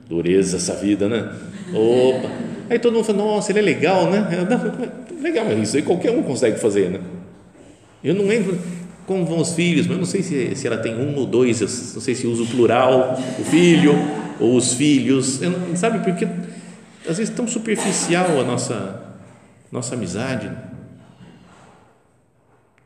Dureza 0.07 0.57
essa 0.57 0.73
vida, 0.75 1.07
né? 1.07 1.31
Opa! 1.73 2.29
Aí 2.69 2.79
todo 2.79 2.93
mundo 2.93 3.03
fala, 3.03 3.17
nossa, 3.17 3.51
ele 3.51 3.59
é 3.59 3.61
legal, 3.61 4.09
né? 4.09 4.27
legal, 5.21 5.45
mas 5.45 5.59
isso 5.59 5.77
aí 5.77 5.83
qualquer 5.83 6.11
um 6.11 6.23
consegue 6.23 6.59
fazer, 6.59 6.89
né? 6.89 6.99
Eu 8.03 8.13
não 8.13 8.25
lembro 8.25 8.59
como 9.05 9.25
vão 9.25 9.39
os 9.39 9.53
filhos, 9.53 9.85
mas 9.87 9.95
eu 9.95 9.99
não 9.99 10.05
sei 10.05 10.21
se, 10.21 10.55
se 10.55 10.67
ela 10.67 10.77
tem 10.77 10.95
um 10.95 11.15
ou 11.17 11.25
dois, 11.25 11.61
eu 11.61 11.67
não 11.67 12.01
sei 12.01 12.15
se 12.15 12.27
usa 12.27 12.43
o 12.43 12.47
plural, 12.47 13.17
o 13.39 13.43
filho 13.43 13.93
ou 14.39 14.55
os 14.55 14.73
filhos, 14.73 15.41
eu 15.41 15.51
não, 15.51 15.75
sabe? 15.75 15.99
Porque 15.99 16.25
às 17.07 17.17
vezes 17.17 17.33
tão 17.33 17.47
superficial 17.47 18.39
a 18.39 18.43
nossa, 18.43 19.01
nossa 19.71 19.95
amizade. 19.95 20.51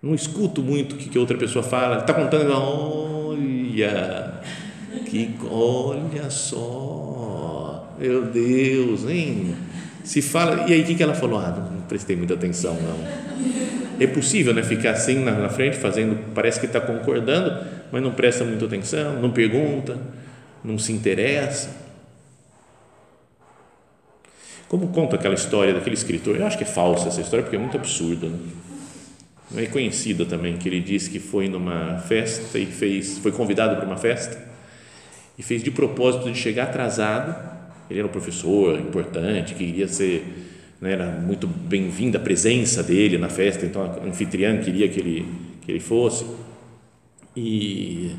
Não 0.02 0.14
escuto 0.14 0.62
muito 0.62 0.94
o 0.94 0.98
que, 0.98 1.10
que 1.10 1.18
outra 1.18 1.38
pessoa 1.38 1.64
fala, 1.64 2.00
está 2.00 2.14
contando, 2.14 2.52
olha, 3.84 4.42
que 5.06 5.36
olha 5.50 6.30
só, 6.30 7.94
meu 8.00 8.26
Deus, 8.26 9.08
hein? 9.10 9.56
Se 10.04 10.22
fala, 10.22 10.70
e 10.70 10.74
aí 10.74 10.82
o 10.82 10.86
que 10.86 11.04
ela 11.04 11.14
falou? 11.14 11.40
Ah, 11.40 11.70
não, 11.72 11.82
prestei 11.82 12.16
muita 12.16 12.34
atenção, 12.34 12.76
não. 12.76 13.28
É 14.00 14.08
possível, 14.08 14.54
né? 14.54 14.64
Ficar 14.64 14.92
assim 14.92 15.24
na, 15.24 15.32
na 15.32 15.50
frente, 15.50 15.76
fazendo, 15.76 16.34
parece 16.34 16.60
que 16.60 16.66
está 16.66 16.80
concordando, 16.80 17.66
mas 17.92 18.02
não 18.02 18.12
presta 18.12 18.44
muita 18.44 18.66
atenção, 18.66 19.20
não 19.22 19.32
pergunta, 19.32 19.98
não 20.64 20.78
se 20.78 20.94
interessa. 20.94 21.88
Como 24.68 24.90
conta 24.90 25.16
aquela 25.16 25.36
história 25.36 25.74
daquele 25.74 25.96
escritor? 25.96 26.36
Eu 26.36 26.46
acho 26.46 26.58
que 26.58 26.64
é 26.64 26.68
falsa 26.68 27.08
essa 27.08 27.22
história, 27.22 27.44
porque 27.44 27.56
é 27.56 27.60
muito 27.60 27.78
absurda. 27.78 28.28
Né? 28.28 28.38
É 29.56 29.66
conhecida 29.68 30.26
também, 30.26 30.58
que 30.58 30.68
ele 30.68 30.82
disse 30.82 31.10
que 31.10 31.20
foi 31.20 31.48
numa 31.48 32.00
festa 32.00 32.60
e 32.60 32.66
fez, 32.66 33.18
foi 33.20 33.32
convidado 33.32 33.76
para 33.78 33.86
uma 33.86 33.96
festa 33.96 34.46
e 35.38 35.44
fez 35.44 35.64
de 35.64 35.72
propósito 35.72 36.30
de 36.32 36.38
chegar 36.38 36.64
atrasado. 36.64 37.36
Ele 37.90 38.00
era 38.00 38.08
um 38.08 38.12
professor 38.12 38.78
importante, 38.78 39.54
que 39.54 39.66
queria 39.66 39.88
ser, 39.88 40.26
né, 40.82 40.92
era 40.92 41.06
muito 41.06 41.48
bem-vinda 41.48 42.18
a 42.18 42.22
presença 42.22 42.84
dele 42.84 43.18
na 43.18 43.30
festa, 43.30 43.66
então 43.66 43.84
a 43.84 44.06
anfitriã 44.06 44.58
queria 44.58 44.90
que 44.90 45.00
ele, 45.00 45.26
que 45.62 45.72
ele 45.72 45.80
fosse. 45.80 46.26
E, 47.34 48.12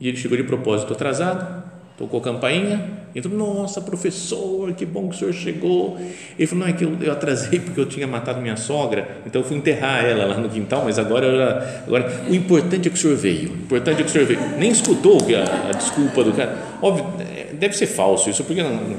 e 0.00 0.08
ele 0.08 0.16
chegou 0.16 0.38
de 0.38 0.44
propósito 0.44 0.92
atrasado, 0.94 1.69
tocou 2.00 2.18
a 2.18 2.22
campainha, 2.22 2.82
então, 3.14 3.30
nossa, 3.30 3.78
professor, 3.78 4.72
que 4.72 4.86
bom 4.86 5.10
que 5.10 5.16
o 5.16 5.18
senhor 5.18 5.34
chegou. 5.34 5.98
Ele 6.38 6.46
falou, 6.46 6.64
não, 6.64 6.72
é 6.72 6.74
que 6.74 6.82
eu, 6.82 6.96
eu 6.98 7.12
atrasei 7.12 7.60
porque 7.60 7.78
eu 7.78 7.84
tinha 7.84 8.06
matado 8.06 8.40
minha 8.40 8.56
sogra, 8.56 9.18
então 9.26 9.42
eu 9.42 9.46
fui 9.46 9.58
enterrar 9.58 10.02
ela 10.02 10.24
lá 10.24 10.38
no 10.38 10.48
quintal, 10.48 10.84
mas 10.86 10.98
agora, 10.98 11.36
já, 11.36 11.82
agora 11.86 12.24
o 12.26 12.34
importante 12.34 12.88
é 12.88 12.90
que 12.90 12.96
o 12.96 12.98
senhor 12.98 13.18
veio, 13.18 13.50
o 13.50 13.54
importante 13.54 14.00
é 14.00 14.02
que 14.02 14.08
o 14.08 14.12
senhor 14.12 14.26
veio. 14.26 14.40
Nem 14.56 14.70
escutou 14.70 15.18
a, 15.18 15.68
a 15.68 15.72
desculpa 15.72 16.24
do 16.24 16.32
cara. 16.32 16.56
Óbvio, 16.80 17.04
é, 17.20 17.52
deve 17.52 17.76
ser 17.76 17.86
falso 17.86 18.30
isso, 18.30 18.44
porque 18.44 18.62
não, 18.62 18.96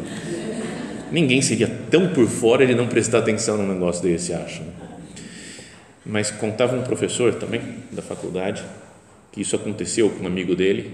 ninguém 1.11 1.41
seria 1.41 1.71
tão 1.89 2.09
por 2.09 2.27
fora 2.27 2.67
de 2.67 2.75
não 2.75 2.85
prestar 2.85 3.17
atenção 3.17 3.57
num 3.57 3.67
negócio 3.67 4.03
desse, 4.03 4.31
acho. 4.31 4.61
Mas 6.05 6.29
contava 6.29 6.77
um 6.77 6.83
professor 6.83 7.33
também 7.33 7.61
da 7.91 8.03
faculdade 8.03 8.63
que 9.31 9.41
isso 9.41 9.55
aconteceu 9.55 10.09
com 10.09 10.25
um 10.25 10.27
amigo 10.27 10.55
dele, 10.55 10.91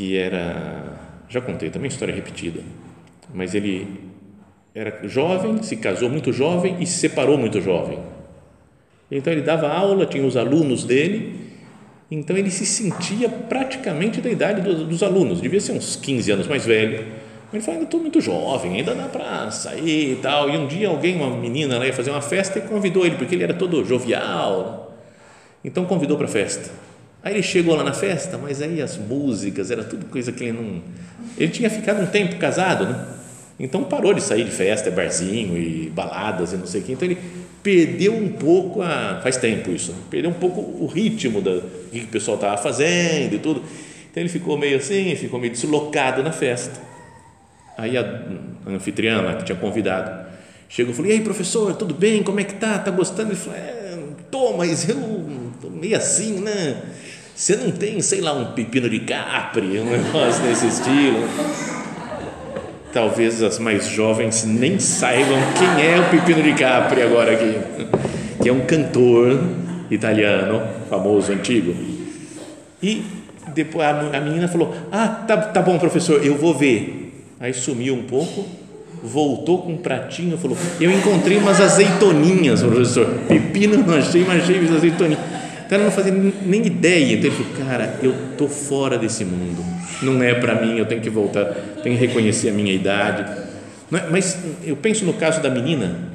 que 0.00 0.16
era, 0.16 0.98
já 1.28 1.42
contei 1.42 1.68
também 1.68 1.88
história 1.88 2.14
repetida, 2.14 2.62
mas 3.34 3.54
ele 3.54 3.86
era 4.74 5.06
jovem, 5.06 5.62
se 5.62 5.76
casou 5.76 6.08
muito 6.08 6.32
jovem 6.32 6.78
e 6.80 6.86
se 6.86 7.00
separou 7.00 7.36
muito 7.36 7.60
jovem. 7.60 7.98
Então 9.10 9.30
ele 9.30 9.42
dava 9.42 9.68
aula, 9.68 10.06
tinha 10.06 10.24
os 10.24 10.38
alunos 10.38 10.84
dele, 10.84 11.38
então 12.10 12.34
ele 12.34 12.50
se 12.50 12.64
sentia 12.64 13.28
praticamente 13.28 14.22
da 14.22 14.30
idade 14.30 14.62
dos, 14.62 14.88
dos 14.88 15.02
alunos, 15.02 15.42
devia 15.42 15.60
ser 15.60 15.72
uns 15.72 15.96
15 15.96 16.32
anos 16.32 16.46
mais 16.46 16.64
velho. 16.64 17.04
Ele 17.52 17.60
falou, 17.60 17.74
ainda 17.74 17.84
estou 17.84 18.00
muito 18.00 18.22
jovem, 18.22 18.76
ainda 18.76 18.94
dá 18.94 19.06
para 19.06 19.50
sair 19.50 20.12
e 20.12 20.16
tal. 20.16 20.48
E 20.48 20.56
um 20.56 20.66
dia 20.66 20.88
alguém, 20.88 21.16
uma 21.16 21.36
menina 21.36 21.78
lá 21.78 21.84
ia 21.84 21.92
fazer 21.92 22.10
uma 22.10 22.22
festa 22.22 22.58
e 22.58 22.62
convidou 22.62 23.04
ele, 23.04 23.16
porque 23.16 23.34
ele 23.34 23.44
era 23.44 23.52
todo 23.52 23.84
jovial. 23.84 24.96
Então 25.62 25.84
convidou 25.84 26.16
para 26.16 26.24
a 26.24 26.30
festa. 26.30 26.70
Aí 27.22 27.34
ele 27.34 27.42
chegou 27.42 27.74
lá 27.76 27.84
na 27.84 27.92
festa, 27.92 28.38
mas 28.38 28.62
aí 28.62 28.80
as 28.80 28.96
músicas, 28.96 29.70
era 29.70 29.84
tudo 29.84 30.06
coisa 30.06 30.32
que 30.32 30.44
ele 30.44 30.52
não. 30.52 30.82
Ele 31.36 31.52
tinha 31.52 31.68
ficado 31.68 32.02
um 32.02 32.06
tempo 32.06 32.36
casado, 32.36 32.86
né? 32.86 33.06
Então 33.58 33.84
parou 33.84 34.14
de 34.14 34.22
sair 34.22 34.44
de 34.44 34.50
festa, 34.50 34.90
barzinho 34.90 35.56
e 35.58 35.90
baladas 35.90 36.54
e 36.54 36.56
não 36.56 36.66
sei 36.66 36.80
o 36.80 36.84
que. 36.84 36.92
Então 36.92 37.06
ele 37.06 37.18
perdeu 37.62 38.14
um 38.14 38.28
pouco 38.30 38.80
a. 38.80 39.20
Faz 39.22 39.36
tempo 39.36 39.70
isso, 39.70 39.92
né? 39.92 39.98
perdeu 40.08 40.30
um 40.30 40.34
pouco 40.34 40.60
o 40.60 40.86
ritmo 40.86 41.42
do 41.42 41.62
que 41.92 42.00
o 42.00 42.06
pessoal 42.06 42.36
estava 42.36 42.56
fazendo 42.56 43.34
e 43.34 43.38
tudo. 43.38 43.62
Então 44.10 44.22
ele 44.22 44.30
ficou 44.30 44.56
meio 44.56 44.78
assim, 44.78 45.14
ficou 45.14 45.38
meio 45.38 45.52
deslocado 45.52 46.22
na 46.22 46.32
festa. 46.32 46.80
Aí 47.76 47.98
a, 47.98 48.22
anfitriã 48.66 49.36
que 49.36 49.44
tinha 49.44 49.58
convidado 49.58 50.26
chegou 50.68 50.92
e 50.92 50.96
falou: 50.96 51.10
E 51.10 51.14
aí, 51.14 51.20
professor, 51.20 51.74
tudo 51.74 51.92
bem? 51.92 52.22
Como 52.22 52.40
é 52.40 52.44
que 52.44 52.54
tá? 52.54 52.78
Tá 52.78 52.90
gostando? 52.90 53.30
Ele 53.30 53.38
falou: 53.38 53.58
É, 53.58 53.98
tô, 54.30 54.56
mas 54.56 54.88
eu 54.88 55.52
tô 55.60 55.68
meio 55.68 55.98
assim, 55.98 56.40
né? 56.40 56.80
Você 57.40 57.56
não 57.56 57.70
tem, 57.70 58.02
sei 58.02 58.20
lá, 58.20 58.34
um 58.34 58.52
pepino 58.52 58.86
de 58.86 59.00
capri, 59.00 59.80
um 59.80 59.90
negócio 59.90 60.42
desse 60.42 60.66
estilo? 60.66 61.26
Talvez 62.92 63.42
as 63.42 63.58
mais 63.58 63.88
jovens 63.88 64.44
nem 64.44 64.78
saibam 64.78 65.38
quem 65.58 65.86
é 65.86 65.98
o 65.98 66.10
Pepino 66.10 66.42
de 66.42 66.52
Capri 66.52 67.00
agora 67.00 67.32
aqui, 67.32 67.58
que 68.42 68.46
é 68.46 68.52
um 68.52 68.60
cantor 68.66 69.40
italiano, 69.90 70.60
famoso, 70.90 71.32
antigo. 71.32 71.74
E 72.82 73.04
depois 73.54 73.86
a 73.88 74.20
menina 74.20 74.46
falou: 74.46 74.74
Ah, 74.92 75.08
tá, 75.08 75.38
tá 75.38 75.62
bom, 75.62 75.78
professor, 75.78 76.22
eu 76.22 76.36
vou 76.36 76.54
ver. 76.54 77.24
Aí 77.40 77.54
sumiu 77.54 77.94
um 77.94 78.02
pouco, 78.02 78.44
voltou 79.02 79.62
com 79.62 79.72
um 79.72 79.78
pratinho, 79.78 80.36
falou: 80.36 80.58
Eu 80.78 80.92
encontrei 80.92 81.38
umas 81.38 81.58
azeitoninhas, 81.58 82.62
professor. 82.62 83.06
Pepino 83.26 83.78
não 83.78 83.94
achei, 83.96 84.26
mas 84.26 84.42
achei 84.42 84.62
as 84.62 84.72
azeitoninhas 84.72 85.39
então 85.70 85.78
ela 85.78 85.84
não 85.84 85.92
fazia 85.92 86.12
nem 86.12 86.66
ideia. 86.66 87.14
Então 87.14 87.30
ele 87.30 87.44
falou: 87.44 87.68
Cara, 87.68 88.00
eu 88.02 88.12
tô 88.36 88.48
fora 88.48 88.98
desse 88.98 89.24
mundo. 89.24 89.64
Não 90.02 90.20
é 90.20 90.34
para 90.34 90.60
mim. 90.60 90.76
Eu 90.76 90.84
tenho 90.84 91.00
que 91.00 91.08
voltar. 91.08 91.44
Tenho 91.80 91.96
que 91.96 92.04
reconhecer 92.04 92.48
a 92.48 92.52
minha 92.52 92.72
idade. 92.72 93.22
É? 93.92 94.10
Mas 94.10 94.36
eu 94.64 94.74
penso 94.74 95.04
no 95.04 95.12
caso 95.12 95.40
da 95.40 95.48
menina 95.48 96.10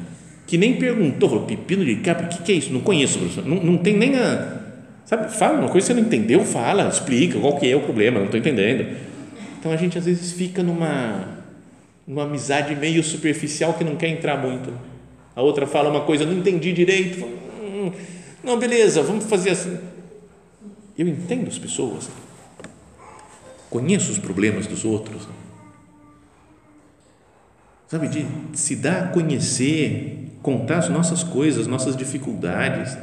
que 0.45 0.57
nem 0.57 0.73
perguntou: 0.73 1.29
falou, 1.29 1.45
Pepino 1.45 1.85
de 1.85 1.95
capra, 1.95 2.25
o 2.25 2.27
que, 2.27 2.43
que 2.43 2.51
é 2.51 2.55
isso? 2.55 2.73
Não 2.73 2.81
conheço, 2.81 3.17
professor. 3.17 3.45
Não, 3.45 3.55
não 3.63 3.77
tem 3.77 3.95
nem 3.95 4.17
a. 4.17 4.57
Sabe, 5.05 5.33
fala 5.33 5.59
uma 5.59 5.69
coisa 5.69 5.87
que 5.87 5.93
você 5.93 6.01
não 6.01 6.05
entendeu, 6.05 6.43
fala, 6.43 6.89
explica 6.89 7.39
qual 7.39 7.55
que 7.57 7.71
é 7.71 7.77
o 7.77 7.79
problema. 7.79 8.17
Não 8.17 8.25
estou 8.25 8.37
entendendo. 8.37 8.85
Então 9.57 9.71
a 9.71 9.77
gente 9.77 9.97
às 9.97 10.03
vezes 10.03 10.33
fica 10.33 10.61
numa 10.61 11.33
numa 12.05 12.23
amizade 12.23 12.75
meio 12.75 13.01
superficial 13.01 13.73
que 13.75 13.85
não 13.85 13.95
quer 13.95 14.09
entrar 14.09 14.35
muito. 14.35 14.69
A 15.33 15.41
outra 15.41 15.65
fala 15.65 15.89
uma 15.89 16.01
coisa, 16.01 16.25
não 16.25 16.33
entendi 16.33 16.73
direito. 16.73 17.23
Hum, 17.23 17.91
não, 18.45 18.59
beleza, 18.59 19.01
vamos 19.01 19.25
fazer 19.25 19.49
assim. 19.49 19.77
Eu 20.97 21.07
entendo 21.07 21.47
as 21.47 21.57
pessoas, 21.57 22.07
conheço 23.69 24.11
os 24.11 24.19
problemas 24.19 24.67
dos 24.67 24.85
outros, 24.85 25.27
sabe, 27.87 28.07
de 28.07 28.25
se 28.53 28.75
dar 28.75 29.03
a 29.03 29.07
conhecer, 29.07 30.37
contar 30.41 30.77
as 30.77 30.89
nossas 30.89 31.23
coisas, 31.23 31.65
nossas 31.65 31.97
dificuldades, 31.97 32.95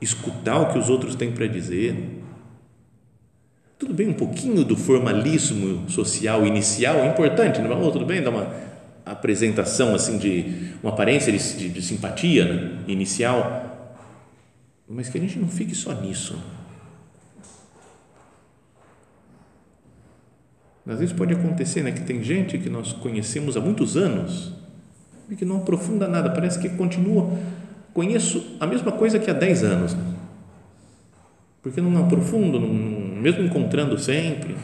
escutar 0.00 0.60
o 0.60 0.72
que 0.72 0.78
os 0.78 0.88
outros 0.88 1.16
têm 1.16 1.32
para 1.32 1.46
dizer. 1.46 2.22
Tudo 3.76 3.92
bem, 3.92 4.08
um 4.08 4.14
pouquinho 4.14 4.64
do 4.64 4.76
formalismo 4.76 5.90
social 5.90 6.46
inicial 6.46 6.96
é 6.96 7.06
importante, 7.06 7.60
não 7.60 7.88
é? 7.88 7.90
tudo 7.90 8.06
bem, 8.06 8.22
dá 8.22 8.30
uma 8.30 8.54
apresentação 9.04 9.94
assim 9.94 10.16
de 10.16 10.74
uma 10.82 10.92
aparência 10.92 11.32
de, 11.32 11.56
de, 11.56 11.68
de 11.68 11.82
simpatia 11.82 12.44
né? 12.44 12.78
inicial, 12.86 13.69
mas 14.92 15.08
que 15.08 15.16
a 15.16 15.20
gente 15.20 15.38
não 15.38 15.46
fique 15.46 15.72
só 15.72 15.92
nisso. 15.92 16.36
Às 20.84 20.98
vezes 20.98 21.14
pode 21.14 21.32
acontecer 21.32 21.84
né, 21.84 21.92
que 21.92 22.00
tem 22.00 22.20
gente 22.24 22.58
que 22.58 22.68
nós 22.68 22.92
conhecemos 22.92 23.56
há 23.56 23.60
muitos 23.60 23.96
anos 23.96 24.52
e 25.28 25.36
que 25.36 25.44
não 25.44 25.58
aprofunda 25.58 26.08
nada, 26.08 26.30
parece 26.30 26.58
que 26.58 26.68
continua, 26.70 27.38
conheço 27.94 28.56
a 28.58 28.66
mesma 28.66 28.90
coisa 28.90 29.20
que 29.20 29.30
há 29.30 29.32
10 29.32 29.62
anos, 29.62 29.96
porque 31.62 31.80
não 31.80 31.96
aprofundo, 32.04 32.58
não, 32.58 32.68
mesmo 32.68 33.44
encontrando 33.44 33.96
sempre. 33.96 34.56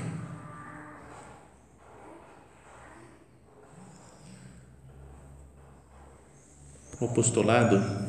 O 7.01 7.05
apostolado, 7.05 8.06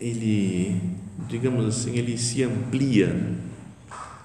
ele 0.00 0.80
digamos 1.28 1.66
assim, 1.66 1.96
ele 1.96 2.16
se 2.16 2.42
amplia 2.42 3.14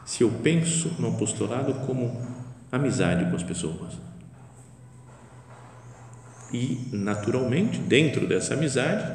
se 0.06 0.24
eu 0.24 0.30
penso 0.44 0.92
no 1.00 1.10
apostolado 1.10 1.74
como 1.86 2.20
amizade 2.72 3.30
com 3.30 3.36
as 3.36 3.44
pessoas. 3.44 3.94
E, 6.54 6.78
naturalmente, 6.92 7.80
dentro 7.80 8.28
dessa 8.28 8.56
amizade, 8.56 9.10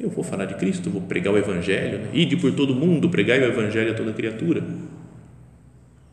eu 0.00 0.08
vou 0.08 0.24
falar 0.24 0.46
de 0.46 0.54
Cristo, 0.54 0.88
vou 0.88 1.02
pregar 1.02 1.34
o 1.34 1.36
Evangelho, 1.38 1.98
né? 1.98 2.10
ide 2.14 2.36
por 2.36 2.52
todo 2.52 2.74
mundo, 2.74 3.10
pregar 3.10 3.38
o 3.40 3.44
Evangelho 3.44 3.92
a 3.92 3.94
toda 3.94 4.12
criatura. 4.12 4.64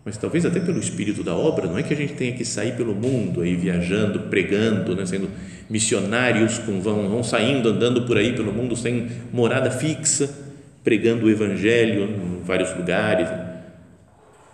Mas 0.03 0.17
talvez 0.17 0.45
até 0.45 0.59
pelo 0.59 0.79
espírito 0.79 1.23
da 1.23 1.33
obra, 1.33 1.67
não 1.67 1.77
é 1.77 1.83
que 1.83 1.93
a 1.93 1.97
gente 1.97 2.13
tenha 2.13 2.33
que 2.33 2.43
sair 2.43 2.75
pelo 2.75 2.93
mundo 2.93 3.41
aí 3.41 3.55
viajando, 3.55 4.21
pregando, 4.21 4.95
né? 4.95 5.05
sendo 5.05 5.29
missionários, 5.69 6.57
com, 6.59 6.81
vão, 6.81 7.07
vão 7.07 7.23
saindo, 7.23 7.69
andando 7.69 8.03
por 8.03 8.17
aí 8.17 8.33
pelo 8.35 8.51
mundo 8.51 8.75
sem 8.75 9.09
morada 9.31 9.69
fixa 9.69 10.49
pregando 10.83 11.25
o 11.25 11.29
Evangelho 11.29 12.03
em 12.03 12.41
vários 12.41 12.75
lugares, 12.75 13.29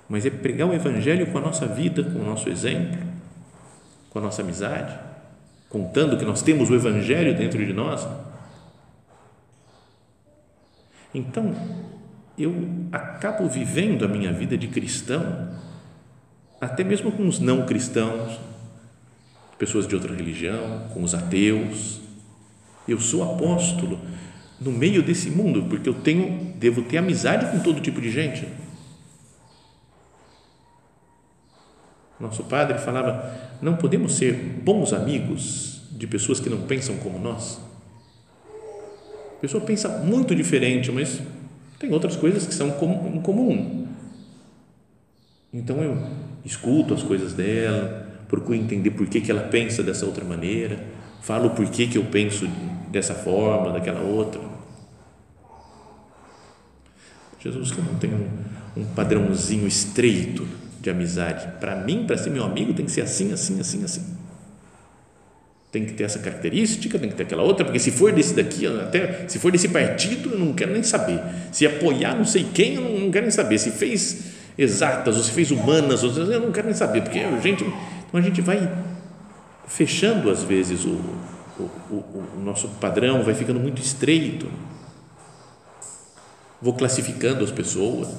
mas 0.10 0.26
é 0.26 0.30
pregar 0.30 0.68
o 0.68 0.74
Evangelho 0.74 1.28
com 1.28 1.38
a 1.38 1.42
nossa 1.42 1.66
vida, 1.66 2.04
com 2.04 2.20
o 2.20 2.26
nosso 2.26 2.50
exemplo, 2.50 3.00
com 4.10 4.20
a 4.20 4.22
nossa 4.22 4.42
amizade, 4.42 4.94
contando 5.70 6.18
que 6.18 6.26
nós 6.26 6.42
temos 6.42 6.70
o 6.70 6.76
Evangelho 6.76 7.36
dentro 7.36 7.64
de 7.66 7.74
nós. 7.74 8.08
Então, 11.14 11.56
eu 12.38 12.54
acabo 12.92 13.48
vivendo 13.48 14.04
a 14.04 14.08
minha 14.08 14.34
vida 14.34 14.58
de 14.58 14.68
cristão, 14.68 15.50
até 16.60 16.84
mesmo 16.84 17.12
com 17.12 17.28
os 17.28 17.40
não 17.40 17.66
cristãos, 17.66 18.40
pessoas 19.58 19.88
de 19.88 19.96
outra 19.96 20.14
religião, 20.14 20.88
com 20.94 21.04
os 21.04 21.14
ateus. 21.14 22.02
Eu 22.88 23.00
sou 23.00 23.24
apóstolo 23.24 24.00
no 24.60 24.72
meio 24.72 25.02
desse 25.02 25.30
mundo, 25.30 25.64
porque 25.70 25.90
eu 25.90 25.94
tenho, 25.94 26.54
devo 26.56 26.84
ter 26.84 26.98
amizade 26.98 27.52
com 27.52 27.60
todo 27.60 27.82
tipo 27.82 28.00
de 28.00 28.12
gente. 28.12 28.48
Nosso 32.20 32.44
padre 32.44 32.78
falava: 32.78 33.58
não 33.62 33.76
podemos 33.76 34.16
ser 34.16 34.34
bons 34.34 34.94
amigos 34.94 35.82
de 35.92 36.08
pessoas 36.08 36.40
que 36.40 36.50
não 36.50 36.62
pensam 36.62 36.98
como 36.98 37.20
nós. 37.20 37.60
A 39.38 39.42
pessoa 39.42 39.64
pensa 39.64 39.90
muito 39.90 40.36
diferente, 40.36 40.92
mas 40.92 41.22
tem 41.80 41.92
outras 41.92 42.16
coisas 42.16 42.48
que 42.48 42.54
são 42.54 42.70
em 43.14 43.22
comum. 43.22 43.88
Então 45.54 45.82
eu 45.82 45.98
escuto 46.44 46.94
as 46.94 47.04
coisas 47.04 47.34
dela, 47.34 48.05
procuro 48.36 48.58
entender 48.58 48.92
por 48.92 49.08
que, 49.08 49.22
que 49.22 49.32
ela 49.32 49.44
pensa 49.44 49.82
dessa 49.82 50.06
outra 50.06 50.26
maneira, 50.26 50.84
falo 51.22 51.52
por 51.52 51.66
que, 51.68 51.88
que 51.88 51.98
eu 51.98 52.04
penso 52.04 52.48
dessa 52.92 53.14
forma, 53.14 53.72
daquela 53.72 54.02
outra. 54.02 54.42
Jesus 57.40 57.72
que 57.72 57.82
não 57.82 57.96
tem 57.96 58.12
um, 58.76 58.84
padrãozinho 58.94 59.66
estreito 59.66 60.46
de 60.82 60.90
amizade. 60.90 61.48
Para 61.60 61.76
mim, 61.78 62.04
para 62.06 62.18
ser 62.18 62.30
meu 62.30 62.44
amigo, 62.44 62.74
tem 62.74 62.86
que 62.86 62.92
ser 62.92 63.02
assim, 63.02 63.32
assim, 63.32 63.60
assim, 63.60 63.84
assim. 63.84 64.04
Tem 65.72 65.86
que 65.86 65.94
ter 65.94 66.04
essa 66.04 66.20
característica, 66.20 67.00
tem 67.00 67.10
que 67.10 67.16
ter 67.16 67.24
aquela 67.24 67.44
outra, 67.44 67.64
porque 67.64 67.80
se 67.80 67.92
for 67.92 68.12
desse 68.12 68.34
daqui, 68.34 68.66
até 68.66 69.28
se 69.28 69.40
for 69.40 69.52
desse 69.52 69.70
partido, 69.70 70.32
eu 70.32 70.40
não 70.40 70.54
quero 70.54 70.74
nem 70.74 70.84
saber. 70.84 71.22
Se 71.52 71.66
apoiar 71.66 72.16
não 72.16 72.26
sei 72.26 72.46
quem, 72.54 72.76
eu 72.76 72.82
não, 72.82 73.00
não 73.00 73.12
quero 73.12 73.26
nem 73.26 73.32
saber. 73.32 73.58
Se 73.60 73.72
fez 73.72 74.36
exatas 74.58 75.18
ou 75.18 75.24
se 75.24 75.32
fez 75.32 75.52
humanas, 75.52 76.02
eu 76.02 76.42
não 76.42 76.52
quero 76.52 76.68
nem 76.68 76.76
saber, 76.76 77.02
porque 77.02 77.20
gente, 77.42 77.66
então 78.08 78.20
a 78.20 78.24
gente 78.24 78.42
vai 78.42 78.70
fechando 79.68 80.30
às 80.30 80.44
vezes 80.44 80.86
o, 80.86 81.00
o, 81.60 81.64
o, 81.90 82.24
o 82.38 82.42
nosso 82.44 82.68
padrão, 82.80 83.24
vai 83.24 83.34
ficando 83.34 83.60
muito 83.60 83.82
estreito. 83.82 84.50
Vou 86.62 86.74
classificando 86.74 87.44
as 87.44 87.52
pessoas. 87.52 88.10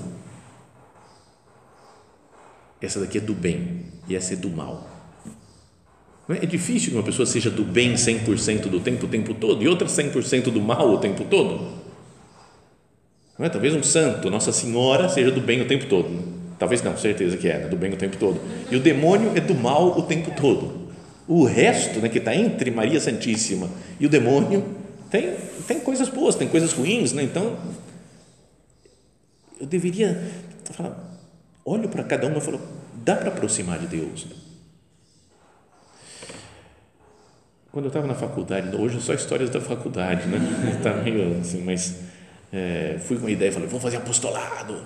Essa 2.81 3.01
daqui 3.01 3.18
é 3.18 3.20
do 3.20 3.35
bem 3.35 3.87
e 4.09 4.14
essa 4.14 4.35
é 4.35 4.37
do 4.37 4.51
mal. 4.51 4.87
É? 6.29 6.44
é 6.44 6.46
difícil 6.46 6.90
que 6.90 6.96
uma 6.96 7.03
pessoa 7.03 7.25
seja 7.25 7.51
do 7.51 7.64
bem 7.64 7.94
100% 7.94 8.68
do 8.68 8.81
tempo, 8.81 9.07
o 9.07 9.09
tempo 9.09 9.35
todo, 9.35 9.62
e 9.62 9.68
outra 9.68 9.88
100% 9.88 10.51
do 10.51 10.61
mal 10.61 10.90
o 10.90 10.99
tempo 10.99 11.25
todo. 11.25 11.87
Não 13.38 13.46
é? 13.46 13.49
Talvez 13.49 13.75
um 13.75 13.83
santo, 13.83 14.31
Nossa 14.31 14.53
Senhora, 14.53 15.09
seja 15.09 15.31
do 15.31 15.40
bem 15.40 15.61
o 15.61 15.68
tempo 15.68 15.87
todo. 15.87 16.36
Talvez 16.59 16.83
não, 16.83 16.97
certeza 16.97 17.37
que 17.37 17.49
é, 17.49 17.59
né? 17.59 17.69
do 17.69 17.77
bem 17.77 17.92
o 17.92 17.97
tempo 17.97 18.16
todo. 18.16 18.40
E 18.71 18.77
o 18.77 18.81
demônio 18.81 19.33
é 19.37 19.40
do 19.40 19.55
mal 19.55 19.99
o 19.99 20.03
tempo 20.03 20.31
todo. 20.40 20.87
O 21.29 21.45
resto, 21.45 22.01
né, 22.01 22.09
que 22.09 22.19
está 22.19 22.35
entre 22.35 22.71
Maria 22.71 23.01
Santíssima 23.01 23.69
e 23.99 24.07
o 24.07 24.09
demônio, 24.09 24.64
tem, 25.11 25.37
tem 25.66 25.81
coisas 25.81 26.09
boas, 26.09 26.35
tem 26.35 26.49
coisas 26.49 26.73
ruins. 26.73 27.12
Né? 27.12 27.25
Então, 27.25 27.59
eu 29.61 29.66
deveria 29.66 30.23
falar, 30.73 30.97
olho 31.64 31.88
para 31.88 32.05
cada 32.05 32.27
uma 32.27 32.38
e 32.38 32.40
falo, 32.40 32.61
dá 32.95 33.16
para 33.16 33.29
aproximar 33.29 33.79
de 33.79 33.87
Deus. 33.87 34.25
Né? 34.27 34.37
Quando 37.77 37.87
eu 37.87 37.88
estava 37.88 38.07
na 38.07 38.14
faculdade, 38.14 38.75
hoje 38.75 38.97
é 38.97 39.01
só 39.01 39.12
histórias 39.12 39.51
da 39.51 39.61
faculdade, 39.61 40.27
né? 40.29 40.38
Está 40.79 40.95
meio 41.05 41.38
assim, 41.38 41.62
mas 41.62 41.97
é, 42.51 42.97
fui 43.01 43.19
com 43.19 43.27
a 43.27 43.31
ideia, 43.31 43.53
falei, 43.53 43.69
vou 43.69 43.79
fazer 43.79 43.99
apostolado. 43.99 44.83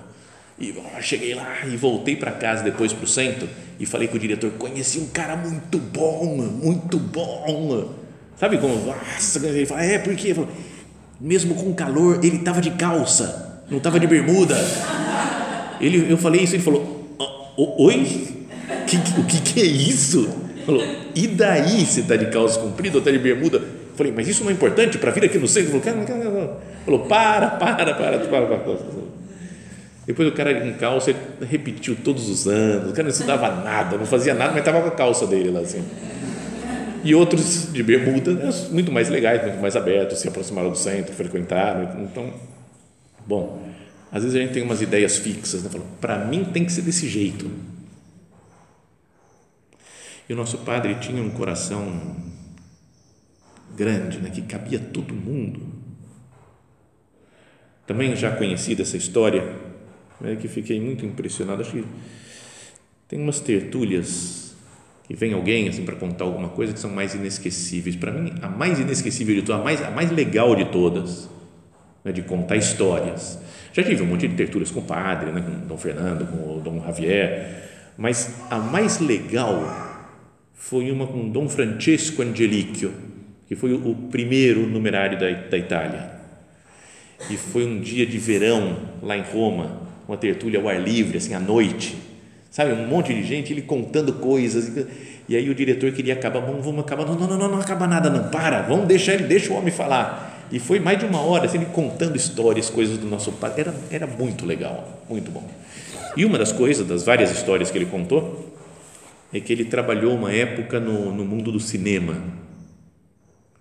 E 0.61 0.75
cheguei 1.01 1.35
lá 1.35 1.61
e 1.65 1.75
voltei 1.75 2.15
para 2.15 2.33
casa 2.33 2.63
depois 2.63 2.93
para 2.93 3.05
o 3.05 3.09
centro 3.09 3.49
e 3.79 3.87
falei 3.87 4.07
com 4.09 4.17
o 4.17 4.19
diretor, 4.19 4.51
conheci 4.53 4.99
um 4.99 5.07
cara 5.07 5.35
muito 5.35 5.79
bom, 5.79 6.37
muito 6.63 6.99
bom. 6.99 7.95
Sabe 8.37 8.59
como? 8.59 8.77
Nossa, 8.85 9.47
ele 9.47 9.65
fala, 9.65 9.83
é, 9.83 9.99
por 9.99 10.15
quê? 10.15 10.37
Mesmo 11.19 11.55
com 11.55 11.73
calor, 11.73 12.21
ele 12.23 12.37
estava 12.37 12.61
de 12.61 12.73
calça, 12.73 13.65
não 13.71 13.79
estava 13.79 13.99
de 13.99 14.07
bermuda. 14.07 14.55
Ele, 15.81 16.13
eu 16.13 16.19
falei 16.19 16.43
isso, 16.43 16.57
ele 16.57 16.63
falou, 16.63 17.17
oi? 17.57 18.29
Que, 18.87 18.97
o 19.19 19.25
que, 19.25 19.41
que 19.41 19.61
é 19.63 19.65
isso? 19.65 20.29
Falou, 20.67 20.83
e 21.15 21.27
daí 21.27 21.87
você 21.87 22.01
está 22.01 22.17
de 22.17 22.27
calça 22.27 22.61
comprida 22.61 22.97
ou 22.97 23.01
está 23.01 23.11
de 23.11 23.19
bermuda? 23.19 23.63
Falei, 23.97 24.13
mas 24.15 24.29
isso 24.29 24.45
não 24.45 24.51
é 24.51 24.53
importante 24.53 24.99
para 24.99 25.11
vir 25.11 25.25
aqui 25.25 25.39
no 25.39 25.49
centro? 25.49 25.81
Falou, 25.81 26.61
Falou, 26.85 27.01
para, 27.07 27.47
para, 27.49 27.95
para, 27.95 28.19
para, 28.19 28.47
para. 28.47 29.20
Depois 30.11 30.27
o 30.27 30.33
cara 30.33 30.67
em 30.67 30.73
calça 30.73 31.15
repetiu 31.49 31.95
todos 31.95 32.29
os 32.29 32.49
anos, 32.49 32.91
o 32.91 32.93
cara 32.93 33.05
não 33.05 33.11
estudava 33.11 33.63
nada, 33.63 33.97
não 33.97 34.05
fazia 34.05 34.35
nada, 34.35 34.51
mas 34.51 34.59
estava 34.59 34.83
com 34.83 34.89
a 34.89 34.91
calça 34.91 35.25
dele 35.25 35.53
lá 35.53 35.61
assim. 35.61 35.85
E 37.05 37.15
outros 37.15 37.73
de 37.73 37.81
bermuda, 37.81 38.33
né, 38.33 38.51
muito 38.73 38.91
mais 38.91 39.09
legais, 39.09 39.41
muito 39.41 39.61
mais 39.61 39.77
abertos, 39.77 40.19
se 40.19 40.27
aproximaram 40.27 40.69
do 40.69 40.77
centro, 40.77 41.15
frequentaram. 41.15 42.03
Então, 42.03 42.35
bom, 43.25 43.63
às 44.11 44.25
vezes 44.25 44.37
a 44.37 44.41
gente 44.41 44.53
tem 44.53 44.65
umas 44.65 44.83
ideias 44.83 45.17
fixas, 45.17 45.63
né? 45.63 45.71
para 46.01 46.25
mim 46.25 46.45
tem 46.45 46.65
que 46.65 46.73
ser 46.73 46.83
desse 46.83 47.09
jeito. 47.09 47.49
E 50.29 50.33
o 50.33 50.37
nosso 50.37 50.59
padre 50.59 50.97
tinha 50.97 51.23
um 51.23 51.31
coração 51.31 52.17
grande, 53.77 54.19
né, 54.19 54.29
que 54.29 54.43
cabia 54.43 54.81
todo 54.81 55.15
mundo. 55.15 55.69
Também 57.87 58.17
já 58.17 58.35
conhecida 58.35 58.83
essa 58.83 58.97
história, 58.97 59.70
né, 60.21 60.37
que 60.37 60.49
fiquei 60.49 60.81
muito 60.81 61.05
impressionado. 61.05 61.63
Acho 61.63 61.73
que 61.73 61.85
tem 63.09 63.21
umas 63.21 63.41
tertúlias 63.41 64.55
que 65.05 65.17
vem 65.17 65.33
alguém 65.33 65.69
assim 65.69 65.85
para 65.85 65.97
contar 65.97 66.25
alguma 66.25 66.49
coisa 66.49 66.73
que 66.73 66.79
são 66.79 66.91
mais 66.91 67.15
inesquecíveis. 67.15 67.97
Para 67.97 68.13
mim, 68.13 68.35
a 68.43 68.49
mais 68.49 68.79
inesquecível 68.79 69.35
de 69.35 69.43
todas, 69.43 69.61
a 69.61 69.65
mais, 69.65 69.83
a 69.83 69.91
mais 69.91 70.11
legal 70.11 70.55
de 70.55 70.67
todas, 70.67 71.29
né, 72.05 72.13
de 72.13 72.23
contar 72.23 72.57
histórias. 72.57 73.39
Já 73.73 73.83
tive 73.83 74.03
um 74.03 74.07
monte 74.07 74.29
de 74.29 74.37
tertúlias 74.37 74.71
com 74.71 74.81
o 74.81 74.85
padre, 74.85 75.33
né, 75.33 75.41
com 75.41 75.67
Dom 75.67 75.77
Fernando, 75.77 76.27
com 76.27 76.57
o 76.57 76.61
Dom 76.61 76.83
Javier, 76.85 77.71
mas 77.99 78.37
a 78.51 78.59
mais 78.59 79.01
legal 79.01 79.89
foi 80.55 80.91
uma 80.91 81.07
com 81.07 81.29
Dom 81.29 81.49
Francesco 81.49 82.23
Angelicchio, 82.23 82.93
que 83.49 83.57
foi 83.57 83.73
o 83.73 83.95
primeiro 84.11 84.67
numerário 84.67 85.19
da, 85.19 85.29
da 85.31 85.59
Itália. 85.59 86.21
E 87.29 87.37
foi 87.37 87.67
um 87.67 87.81
dia 87.81 88.07
de 88.07 88.17
verão 88.17 88.77
lá 89.03 89.17
em 89.17 89.23
Roma, 89.23 89.90
uma 90.11 90.17
tertúlia 90.17 90.59
ao 90.59 90.69
ar 90.69 90.81
livre, 90.81 91.19
assim, 91.19 91.35
à 91.35 91.39
noite. 91.39 91.97
Sabe, 92.51 92.73
um 92.73 92.89
monte 92.89 93.15
de 93.15 93.23
gente, 93.23 93.53
ele 93.53 93.63
contando 93.63 94.15
coisas. 94.15 94.85
E 95.29 95.37
aí 95.37 95.49
o 95.49 95.55
diretor 95.55 95.93
queria 95.93 96.15
acabar, 96.15 96.41
vamos, 96.41 96.65
vamos 96.65 96.81
acabar. 96.81 97.07
Não, 97.07 97.15
não, 97.15 97.39
não, 97.39 97.49
não, 97.49 97.61
acaba 97.61 97.87
nada, 97.87 98.11
não, 98.11 98.29
para, 98.29 98.63
vamos 98.63 98.89
deixar 98.89 99.15
ele, 99.15 99.25
deixa 99.25 99.53
o 99.53 99.57
homem 99.57 99.71
falar. 99.71 100.49
E 100.51 100.59
foi 100.59 100.81
mais 100.81 100.99
de 100.99 101.05
uma 101.05 101.21
hora, 101.21 101.47
assim, 101.47 101.59
ele 101.59 101.67
contando 101.67 102.17
histórias, 102.17 102.69
coisas 102.69 102.99
do 102.99 103.07
nosso 103.07 103.31
pai. 103.31 103.53
Era, 103.57 103.73
era 103.89 104.07
muito 104.09 104.45
legal, 104.45 105.05
muito 105.09 105.31
bom. 105.31 105.49
E 106.17 106.25
uma 106.25 106.37
das 106.37 106.51
coisas, 106.51 106.85
das 106.85 107.05
várias 107.05 107.31
histórias 107.31 107.71
que 107.71 107.79
ele 107.79 107.87
contou, 107.87 108.53
é 109.33 109.39
que 109.39 109.53
ele 109.53 109.65
trabalhou 109.65 110.13
uma 110.17 110.33
época 110.33 110.81
no, 110.81 111.15
no 111.15 111.25
mundo 111.25 111.53
do 111.53 111.61
cinema. 111.61 112.17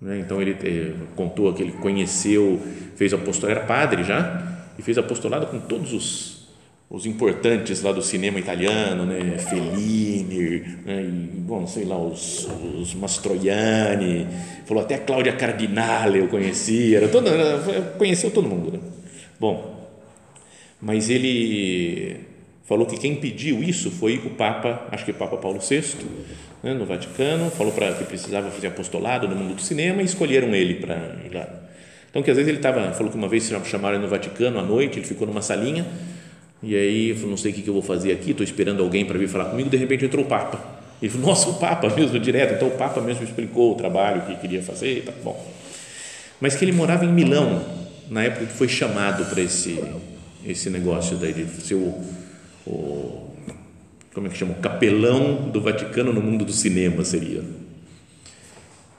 Né? 0.01 0.17
Então 0.17 0.41
ele 0.41 0.57
eh, 0.63 0.93
contou 1.15 1.53
que 1.53 1.61
ele 1.61 1.73
conheceu, 1.73 2.59
fez 2.95 3.13
apostolado, 3.13 3.59
era 3.59 3.67
padre 3.67 4.03
já, 4.03 4.49
e 4.79 4.81
fez 4.81 4.97
apostolado 4.97 5.45
com 5.47 5.59
todos 5.59 5.93
os, 5.93 6.38
os 6.89 7.05
importantes 7.05 7.83
lá 7.83 7.91
do 7.91 8.01
cinema 8.01 8.39
italiano, 8.39 9.05
né? 9.05 9.37
Fellini, 9.37 10.59
né? 10.83 11.03
e, 11.03 11.39
bom, 11.39 11.67
sei 11.67 11.85
lá, 11.85 11.97
os, 11.97 12.49
os 12.79 12.95
Mastroianni, 12.95 14.27
falou 14.65 14.81
até 14.81 14.95
a 14.95 14.99
Cláudia 14.99 15.33
Cardinale 15.33 16.19
eu 16.19 16.27
conhecia, 16.27 16.97
era 16.97 17.07
todo, 17.07 17.29
conheceu 17.97 18.31
todo 18.31 18.47
mundo. 18.47 18.71
Né? 18.71 18.79
Bom, 19.39 19.87
mas 20.81 21.11
ele 21.11 22.21
falou 22.65 22.87
que 22.87 22.97
quem 22.97 23.15
pediu 23.15 23.61
isso 23.61 23.91
foi 23.91 24.17
o 24.17 24.31
Papa, 24.31 24.87
acho 24.91 25.05
que 25.05 25.11
o 25.11 25.15
Papa 25.15 25.37
Paulo 25.37 25.59
VI, 25.59 25.83
né, 26.63 26.73
no 26.73 26.85
Vaticano, 26.85 27.51
falou 27.51 27.71
para 27.71 27.93
que 27.93 28.03
precisava 28.03 28.49
fazer 28.49 28.67
apostolado 28.67 29.27
no 29.27 29.35
mundo 29.35 29.55
do 29.55 29.61
cinema 29.61 30.01
e 30.01 30.05
escolheram 30.05 30.55
ele 30.55 30.75
para 30.75 30.95
ir 31.23 31.35
lá. 31.35 31.47
Então, 32.09 32.23
que 32.23 32.31
às 32.31 32.37
vezes 32.37 32.49
ele 32.49 32.57
estava, 32.57 32.91
falou 32.93 33.11
que 33.11 33.17
uma 33.17 33.27
vez 33.27 33.47
chamaram 33.65 33.95
ele 33.95 34.03
no 34.03 34.09
Vaticano 34.09 34.57
à 34.57 34.63
noite, 34.63 34.97
ele 34.97 35.05
ficou 35.05 35.27
numa 35.27 35.43
salinha 35.43 35.85
e 36.61 36.75
aí 36.75 37.13
falou, 37.15 37.31
não 37.31 37.37
sei 37.37 37.51
o 37.51 37.55
que, 37.55 37.67
eu 37.67 37.73
vou 37.73 37.81
fazer 37.81 38.11
aqui, 38.11 38.31
estou 38.31 38.43
esperando 38.43 38.83
alguém 38.83 39.05
para 39.05 39.17
vir 39.17 39.27
falar 39.27 39.45
comigo, 39.45 39.69
de 39.69 39.77
repente 39.77 40.05
entrou 40.05 40.25
o 40.25 40.27
Papa. 40.27 40.59
Ele 41.01 41.11
falou, 41.11 41.27
nossa, 41.27 41.49
o 41.49 41.53
Papa 41.55 41.89
mesmo, 41.89 42.17
direto. 42.19 42.55
Então, 42.55 42.67
o 42.67 42.77
Papa 42.77 42.99
mesmo 42.99 43.23
explicou 43.23 43.73
o 43.73 43.75
trabalho 43.75 44.23
que 44.23 44.35
queria 44.35 44.61
fazer, 44.61 45.03
tá 45.03 45.13
bom. 45.23 45.53
Mas 46.41 46.55
que 46.55 46.65
ele 46.65 46.71
morava 46.71 47.05
em 47.05 47.11
Milão, 47.11 47.63
na 48.09 48.23
época 48.23 48.45
que 48.45 48.53
foi 48.53 48.67
chamado 48.67 49.25
para 49.25 49.41
esse, 49.41 49.81
esse 50.45 50.69
negócio 50.69 51.17
daí 51.17 51.33
de 51.33 51.45
ser 51.61 51.75
o 51.75 51.93
o 52.65 53.29
como 54.13 54.27
é 54.27 54.29
que 54.29 54.37
chama? 54.37 54.53
O 54.53 54.55
capelão 54.55 55.49
do 55.49 55.61
Vaticano 55.61 56.11
no 56.11 56.21
mundo 56.21 56.43
do 56.43 56.51
cinema 56.51 57.05
seria. 57.05 57.43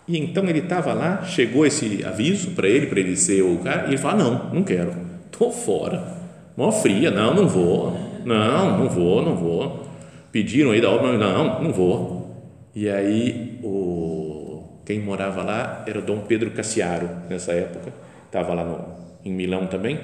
E 0.06 0.18
então 0.18 0.48
ele 0.48 0.60
estava 0.60 0.92
lá, 0.92 1.24
chegou 1.24 1.66
esse 1.66 2.04
aviso 2.04 2.52
para 2.52 2.68
ele, 2.68 2.86
para 2.86 3.00
ele 3.00 3.16
ser 3.16 3.42
o 3.42 3.58
cara, 3.58 3.86
e 3.86 3.90
ele 3.90 3.98
falou: 3.98 4.18
Não, 4.18 4.54
não 4.54 4.62
quero, 4.62 4.94
estou 5.26 5.52
fora. 5.52 6.19
Mó 6.60 6.70
fria, 6.70 7.10
não, 7.10 7.32
não 7.32 7.48
vou, 7.48 7.98
não, 8.22 8.80
não 8.80 8.86
vou, 8.86 9.22
não 9.22 9.34
vou. 9.34 9.86
Pediram 10.30 10.72
aí 10.72 10.80
da 10.82 10.90
obra, 10.90 11.16
não, 11.16 11.62
não 11.62 11.72
vou. 11.72 12.36
E 12.74 12.86
aí, 12.86 13.58
o, 13.62 14.62
quem 14.84 15.00
morava 15.00 15.42
lá 15.42 15.82
era 15.86 15.98
o 15.98 16.02
Dom 16.02 16.20
Pedro 16.20 16.50
Cassiaro, 16.50 17.08
nessa 17.30 17.52
época, 17.52 17.94
estava 18.26 18.52
lá 18.52 18.62
no, 18.62 18.78
em 19.24 19.32
Milão 19.32 19.68
também, 19.68 20.00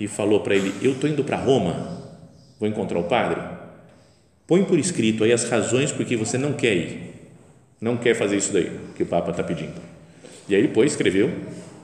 e 0.00 0.08
falou 0.08 0.40
para 0.40 0.56
ele: 0.56 0.74
Eu 0.82 0.94
estou 0.94 1.08
indo 1.08 1.22
para 1.22 1.36
Roma 1.36 1.96
Vou 2.58 2.68
encontrar 2.68 2.98
o 2.98 3.04
padre? 3.04 3.40
Põe 4.48 4.64
por 4.64 4.80
escrito 4.80 5.22
aí 5.22 5.32
as 5.32 5.48
razões 5.48 5.92
por 5.92 6.04
que 6.04 6.16
você 6.16 6.36
não 6.36 6.54
quer 6.54 6.74
ir, 6.74 7.30
não 7.80 7.96
quer 7.96 8.16
fazer 8.16 8.36
isso 8.36 8.52
daí 8.52 8.76
que 8.96 9.04
o 9.04 9.06
Papa 9.06 9.30
está 9.30 9.44
pedindo. 9.44 9.80
E 10.48 10.56
aí 10.56 10.62
depois 10.62 10.90
escreveu, 10.90 11.32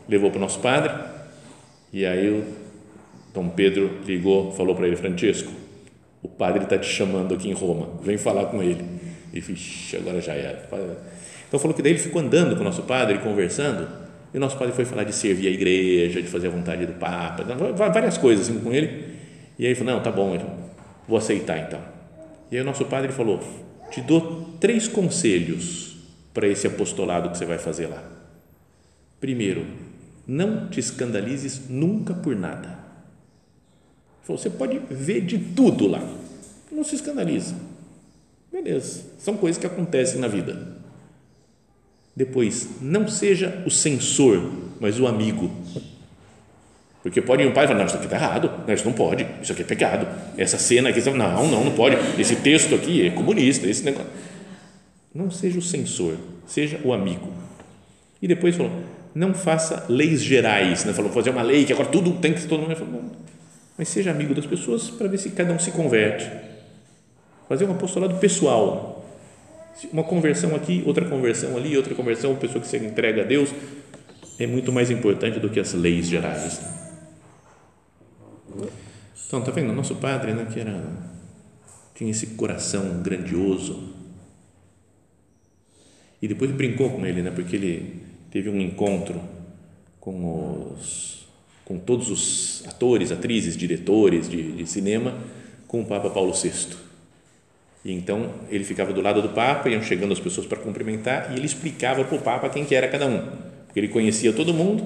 levou 0.08 0.32
para 0.32 0.38
o 0.38 0.40
nosso 0.40 0.58
padre, 0.58 0.92
e 1.92 2.04
aí 2.04 2.28
o 2.28 2.63
Dom 3.34 3.48
Pedro 3.48 3.98
ligou, 4.06 4.52
falou 4.52 4.74
para 4.74 4.86
ele, 4.86 4.96
Francisco, 4.96 5.52
o 6.22 6.28
padre 6.28 6.62
está 6.62 6.78
te 6.78 6.86
chamando 6.86 7.34
aqui 7.34 7.50
em 7.50 7.52
Roma, 7.52 7.88
vem 8.02 8.16
falar 8.16 8.46
com 8.46 8.62
ele. 8.62 8.82
E 9.32 9.40
fixe, 9.40 9.96
agora 9.96 10.20
já 10.20 10.32
era. 10.32 10.66
Então 11.48 11.58
falou 11.60 11.74
que 11.74 11.82
daí 11.82 11.92
ele 11.92 11.98
ficou 11.98 12.22
andando 12.22 12.54
com 12.54 12.62
o 12.62 12.64
nosso 12.64 12.82
padre, 12.84 13.18
conversando, 13.18 13.88
e 14.32 14.36
o 14.36 14.40
nosso 14.40 14.56
padre 14.56 14.72
foi 14.72 14.84
falar 14.84 15.04
de 15.04 15.12
servir 15.12 15.48
a 15.48 15.50
igreja, 15.50 16.22
de 16.22 16.28
fazer 16.28 16.46
a 16.46 16.50
vontade 16.50 16.86
do 16.86 16.94
Papa, 16.94 17.44
várias 17.74 18.16
coisas 18.16 18.48
assim 18.48 18.60
com 18.60 18.72
ele. 18.72 19.14
E 19.58 19.64
aí 19.64 19.72
ele 19.72 19.74
falou, 19.74 19.94
não, 19.94 20.02
tá 20.02 20.10
bom, 20.10 20.34
então 20.34 20.64
Vou 21.06 21.18
aceitar 21.18 21.58
então. 21.58 21.80
E 22.50 22.56
aí 22.56 22.62
o 22.62 22.64
nosso 22.64 22.84
padre 22.86 23.12
falou: 23.12 23.40
Te 23.90 24.00
dou 24.00 24.56
três 24.60 24.88
conselhos 24.88 25.96
para 26.32 26.48
esse 26.48 26.66
apostolado 26.66 27.30
que 27.30 27.38
você 27.38 27.44
vai 27.44 27.58
fazer 27.58 27.86
lá. 27.86 28.02
Primeiro, 29.20 29.66
não 30.26 30.68
te 30.68 30.80
escandalizes 30.80 31.68
nunca 31.68 32.14
por 32.14 32.34
nada. 32.34 32.83
Você 34.26 34.48
pode 34.48 34.80
ver 34.90 35.20
de 35.20 35.38
tudo 35.38 35.86
lá, 35.86 36.02
não 36.72 36.82
se 36.82 36.94
escandaliza. 36.94 37.54
Beleza, 38.50 39.02
são 39.18 39.36
coisas 39.36 39.58
que 39.58 39.66
acontecem 39.66 40.20
na 40.20 40.28
vida. 40.28 40.74
Depois, 42.16 42.68
não 42.80 43.08
seja 43.08 43.62
o 43.66 43.70
censor, 43.70 44.50
mas 44.80 45.00
o 45.00 45.06
amigo. 45.06 45.50
Porque 47.02 47.20
pode 47.20 47.42
ir 47.42 47.46
um 47.46 47.52
pai 47.52 47.66
falar, 47.66 47.80
não, 47.80 47.86
isso 47.86 47.96
aqui 47.96 48.06
está 48.06 48.16
errado, 48.16 48.50
não, 48.66 48.72
isso 48.72 48.84
não 48.84 48.92
pode, 48.92 49.26
isso 49.42 49.52
aqui 49.52 49.60
é 49.60 49.64
pecado, 49.64 50.06
essa 50.38 50.56
cena 50.56 50.88
aqui, 50.88 51.02
não, 51.10 51.46
não, 51.48 51.64
não 51.64 51.72
pode, 51.72 51.96
esse 52.18 52.36
texto 52.36 52.74
aqui 52.74 53.06
é 53.06 53.10
comunista, 53.10 53.66
esse 53.66 53.84
negócio. 53.84 54.08
Não 55.14 55.30
seja 55.30 55.58
o 55.58 55.62
censor, 55.62 56.16
seja 56.46 56.80
o 56.82 56.92
amigo. 56.94 57.30
E 58.22 58.26
depois 58.26 58.56
falou, 58.56 58.72
não 59.14 59.34
faça 59.34 59.84
leis 59.88 60.22
gerais, 60.22 60.84
né? 60.84 60.92
falou, 60.94 61.12
fazer 61.12 61.30
uma 61.30 61.42
lei 61.42 61.64
que 61.64 61.72
agora 61.72 61.88
tudo 61.88 62.12
tem 62.14 62.32
que 62.32 62.46
todo 62.46 62.60
mundo. 62.60 62.74
Falou, 62.74 63.04
mas 63.76 63.88
seja 63.88 64.10
amigo 64.10 64.34
das 64.34 64.46
pessoas 64.46 64.90
para 64.90 65.08
ver 65.08 65.18
se 65.18 65.30
cada 65.30 65.52
um 65.52 65.58
se 65.58 65.70
converte. 65.72 66.30
Fazer 67.48 67.64
um 67.64 67.72
apostolado 67.72 68.16
pessoal, 68.16 69.04
uma 69.92 70.04
conversão 70.04 70.54
aqui, 70.54 70.82
outra 70.86 71.08
conversão 71.08 71.56
ali, 71.56 71.76
outra 71.76 71.94
conversão, 71.94 72.30
uma 72.30 72.40
pessoa 72.40 72.60
que 72.60 72.68
se 72.68 72.76
entrega 72.76 73.22
a 73.22 73.24
Deus, 73.24 73.50
é 74.38 74.46
muito 74.46 74.72
mais 74.72 74.90
importante 74.90 75.38
do 75.40 75.50
que 75.50 75.60
as 75.60 75.74
leis 75.74 76.06
gerais. 76.06 76.60
Então, 79.26 79.42
tá 79.42 79.50
vendo? 79.50 79.72
Nosso 79.72 79.96
padre, 79.96 80.32
né, 80.32 80.46
que 80.52 80.60
era, 80.60 80.82
tinha 81.94 82.10
esse 82.10 82.28
coração 82.28 83.02
grandioso. 83.02 83.94
E 86.22 86.28
depois 86.28 86.50
brincou 86.52 86.90
com 86.90 87.04
ele, 87.04 87.20
né, 87.20 87.30
porque 87.30 87.56
ele 87.56 88.02
teve 88.30 88.48
um 88.48 88.60
encontro 88.60 89.20
com 90.00 90.72
os, 90.72 91.23
com 91.64 91.78
todos 91.78 92.10
os 92.10 92.64
atores, 92.66 93.10
atrizes, 93.10 93.56
diretores 93.56 94.28
de, 94.28 94.52
de 94.52 94.66
cinema, 94.66 95.14
com 95.66 95.80
o 95.80 95.84
Papa 95.84 96.10
Paulo 96.10 96.32
VI. 96.32 96.76
E 97.84 97.92
então 97.92 98.30
ele 98.50 98.64
ficava 98.64 98.92
do 98.92 99.00
lado 99.00 99.20
do 99.20 99.30
Papa, 99.30 99.68
iam 99.68 99.82
chegando 99.82 100.12
as 100.12 100.20
pessoas 100.20 100.46
para 100.46 100.58
cumprimentar 100.58 101.32
e 101.32 101.36
ele 101.36 101.46
explicava 101.46 102.04
para 102.04 102.16
o 102.16 102.20
Papa 102.20 102.48
quem 102.48 102.64
que 102.64 102.74
era 102.74 102.88
cada 102.88 103.06
um, 103.06 103.28
porque 103.66 103.80
ele 103.80 103.88
conhecia 103.88 104.32
todo 104.32 104.54
mundo, 104.54 104.84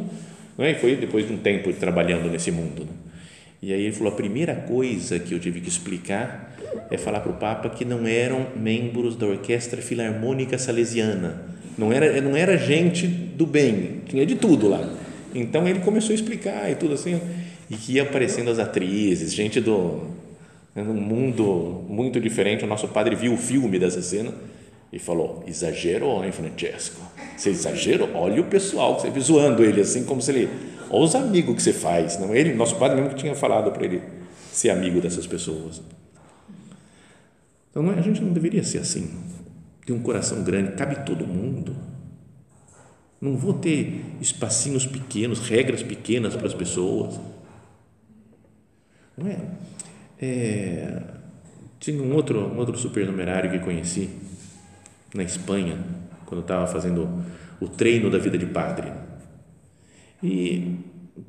né? 0.56 0.72
e 0.72 0.74
foi 0.74 0.96
depois 0.96 1.26
de 1.26 1.32
um 1.32 1.38
tempo 1.38 1.72
trabalhando 1.72 2.28
nesse 2.30 2.50
mundo. 2.50 2.84
Né? 2.84 2.90
E 3.62 3.72
aí 3.72 3.82
ele 3.82 3.92
falou: 3.92 4.12
a 4.12 4.16
primeira 4.16 4.54
coisa 4.54 5.18
que 5.18 5.32
eu 5.32 5.38
tive 5.38 5.60
que 5.60 5.68
explicar 5.68 6.56
é 6.90 6.96
falar 6.96 7.20
para 7.20 7.32
o 7.32 7.36
Papa 7.36 7.68
que 7.70 7.84
não 7.84 8.06
eram 8.06 8.48
membros 8.56 9.16
da 9.16 9.26
Orquestra 9.26 9.80
Filarmônica 9.82 10.58
Salesiana, 10.58 11.44
não 11.76 11.92
era, 11.92 12.20
não 12.20 12.36
era 12.36 12.56
gente 12.56 13.06
do 13.06 13.46
bem, 13.46 14.02
tinha 14.06 14.26
de 14.26 14.34
tudo 14.34 14.68
lá. 14.68 15.07
Então 15.34 15.66
ele 15.68 15.80
começou 15.80 16.12
a 16.12 16.14
explicar 16.14 16.70
e 16.70 16.74
tudo 16.74 16.94
assim, 16.94 17.20
e 17.70 17.76
que 17.76 17.94
ia 17.94 18.02
aparecendo 18.02 18.50
as 18.50 18.58
atrizes, 18.58 19.32
gente 19.32 19.60
do 19.60 20.06
né, 20.74 20.82
num 20.82 20.94
mundo 20.94 21.84
muito 21.88 22.20
diferente. 22.20 22.64
O 22.64 22.68
nosso 22.68 22.88
padre 22.88 23.16
viu 23.16 23.34
o 23.34 23.36
filme 23.36 23.78
dessa 23.78 24.00
cena 24.00 24.32
e 24.92 24.98
falou: 24.98 25.42
exagerou, 25.46 26.24
hein, 26.24 26.32
Francesco? 26.32 27.00
Você 27.36 27.50
exagerou? 27.50 28.10
Olha 28.14 28.40
o 28.40 28.44
pessoal 28.44 28.96
que 28.96 29.02
você 29.02 29.10
viu 29.10 29.22
zoando 29.22 29.64
ele 29.64 29.80
assim, 29.80 30.04
como 30.04 30.22
se 30.22 30.30
ele. 30.30 30.48
Olha 30.90 31.04
os 31.04 31.14
amigos 31.14 31.56
que 31.56 31.62
você 31.62 31.72
faz. 31.72 32.18
Não, 32.18 32.34
ele, 32.34 32.54
nosso 32.54 32.76
padre 32.76 32.96
mesmo 32.96 33.10
que 33.10 33.20
tinha 33.20 33.34
falado 33.34 33.70
para 33.72 33.84
ele 33.84 34.02
ser 34.52 34.70
amigo 34.70 35.00
dessas 35.00 35.26
pessoas. 35.26 35.82
Então 37.70 37.90
a 37.90 38.00
gente 38.00 38.22
não 38.22 38.32
deveria 38.32 38.64
ser 38.64 38.78
assim. 38.78 39.10
Ter 39.84 39.92
um 39.92 40.00
coração 40.00 40.42
grande, 40.42 40.72
cabe 40.72 41.04
todo 41.04 41.26
mundo. 41.26 41.76
Não 43.20 43.36
vou 43.36 43.54
ter 43.54 44.04
espacinhos 44.20 44.86
pequenos, 44.86 45.40
regras 45.40 45.82
pequenas 45.82 46.36
para 46.36 46.46
as 46.46 46.54
pessoas. 46.54 47.18
Não 49.16 49.26
é? 49.26 49.38
É, 50.20 51.02
tinha 51.80 52.00
um 52.02 52.14
outro, 52.14 52.40
um 52.40 52.58
outro 52.58 52.76
supernumerário 52.76 53.50
que 53.50 53.58
conheci 53.58 54.08
na 55.14 55.22
Espanha, 55.22 55.78
quando 56.26 56.42
estava 56.42 56.66
fazendo 56.66 57.24
o 57.60 57.68
treino 57.68 58.10
da 58.10 58.18
vida 58.18 58.38
de 58.38 58.46
padre. 58.46 58.92
E 60.22 60.76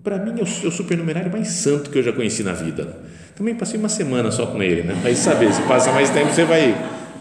para 0.04 0.18
mim 0.18 0.40
é 0.40 0.44
o, 0.44 0.66
é 0.66 0.68
o 0.68 0.72
supernumerário 0.72 1.32
mais 1.32 1.48
santo 1.50 1.90
que 1.90 1.98
eu 1.98 2.04
já 2.04 2.14
conheci 2.14 2.44
na 2.44 2.54
vida. 2.54 3.02
Também 3.36 3.56
passei 3.56 3.80
uma 3.80 3.90
semana 3.90 4.32
só 4.32 4.46
com 4.46 4.62
ele, 4.62 4.84
né? 4.84 5.00
Mas 5.04 5.20
saber, 5.20 5.52
se 5.54 5.62
passa 5.64 5.92
mais 5.92 6.10
tempo 6.10 6.32
você 6.32 6.44
vai 6.44 6.76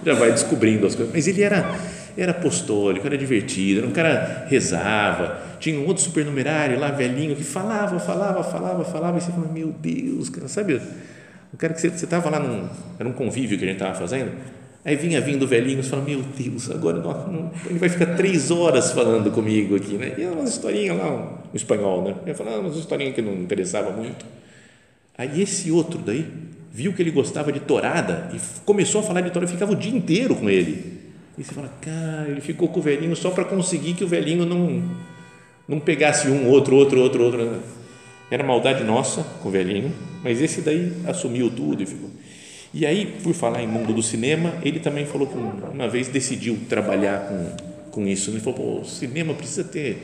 já 0.05 0.15
vai 0.15 0.31
descobrindo 0.31 0.87
as 0.87 0.95
coisas. 0.95 1.15
Mas 1.15 1.27
ele 1.27 1.43
era 1.43 1.75
era 2.19 2.33
apostólico, 2.33 3.07
era 3.07 3.17
divertido, 3.17 3.81
era 3.81 3.87
um 3.87 3.93
cara 3.93 4.47
rezava. 4.49 5.41
Tinha 5.61 5.79
um 5.79 5.87
outro 5.87 6.03
supernumerário 6.03 6.79
lá 6.79 6.91
velhinho 6.91 7.37
que 7.37 7.45
falava, 7.45 7.99
falava, 8.01 8.43
falava, 8.43 8.85
falava 8.85 9.19
e 9.19 9.21
você 9.21 9.31
fala, 9.31 9.47
meu 9.47 9.69
Deus, 9.69 10.29
cara, 10.29 10.49
sabe? 10.49 10.81
O 11.53 11.57
cara 11.57 11.73
que 11.73 11.81
você 11.81 11.87
estava 11.89 12.29
lá 12.29 12.41
num, 12.41 12.69
era 12.99 13.09
um 13.09 13.13
convívio 13.13 13.57
que 13.57 13.65
a 13.65 13.69
gente 13.69 13.77
estava 13.77 13.95
fazendo, 13.95 14.33
aí 14.85 14.97
vinha 14.97 15.21
vindo 15.21 15.45
o 15.45 15.47
velhinho 15.47 15.79
e 15.79 15.83
fala, 15.83 16.03
meu 16.03 16.21
Deus, 16.21 16.71
agora 16.71 16.99
não, 16.99 17.27
não, 17.29 17.51
ele 17.67 17.79
vai 17.79 17.89
ficar 17.89 18.17
três 18.17 18.51
horas 18.51 18.93
falando 18.93 19.31
comigo 19.31 19.77
aqui, 19.77 19.95
né? 19.95 20.15
E 20.19 20.25
umas 20.25 20.51
historinhas 20.51 20.99
lá, 20.99 21.11
um, 21.11 21.21
um 21.53 21.57
espanhol, 21.57 22.03
né? 22.03 22.17
Ele 22.27 22.35
falava 22.35 22.59
umas 22.59 22.77
historinhas 22.77 23.15
que 23.15 23.23
não 23.23 23.33
interessava 23.35 23.93
muito. 23.93 24.27
Aí 25.17 25.41
esse 25.41 25.71
outro 25.71 26.01
daí 26.01 26.27
viu 26.73 26.93
que 26.93 27.01
ele 27.01 27.11
gostava 27.11 27.53
de 27.53 27.61
torada 27.61 28.29
e 28.35 28.39
começou 28.65 29.01
a 29.01 29.05
falar 29.05 29.21
de 29.21 29.31
torada, 29.31 29.51
ficava 29.51 29.73
o 29.73 29.77
dia 29.77 29.97
inteiro 29.97 30.35
com 30.35 30.51
ele. 30.51 30.98
E 31.39 31.45
você 31.45 31.55
fala, 31.55 31.69
cara, 31.81 32.29
ele 32.29 32.41
ficou 32.41 32.69
com 32.69 32.81
o 32.81 32.83
velhinho 32.83 33.15
só 33.15 33.31
para 33.31 33.45
conseguir 33.45 33.95
que 33.95 34.03
o 34.03 34.09
velhinho 34.09 34.45
não, 34.45 34.83
não 35.69 35.79
pegasse 35.79 36.29
um, 36.29 36.49
outro, 36.49 36.75
outro, 36.75 37.01
outro, 37.01 37.23
outro. 37.23 37.63
Era 38.29 38.43
maldade 38.43 38.83
nossa 38.83 39.23
com 39.41 39.49
o 39.49 39.53
velhinho, 39.53 39.95
mas 40.23 40.43
esse 40.43 40.61
daí 40.61 40.93
assumiu 41.07 41.49
tudo 41.49 41.81
e 41.83 41.87
ficou. 41.87 42.11
E 42.75 42.85
aí, 42.85 43.07
por 43.23 43.33
falar 43.35 43.63
em 43.63 43.69
mundo 43.69 43.95
do 43.95 44.03
cinema, 44.03 44.55
ele 44.63 44.81
também 44.81 45.07
falou 45.07 45.29
que 45.29 45.37
uma 45.37 45.89
vez 45.89 46.09
decidiu 46.09 46.59
trabalhar 46.69 47.29
com, 47.29 47.91
com 47.93 48.07
isso. 48.07 48.31
Ele 48.31 48.41
falou: 48.41 48.81
o 48.81 48.85
cinema 48.85 49.33
precisa 49.33 49.65
ter 49.65 50.03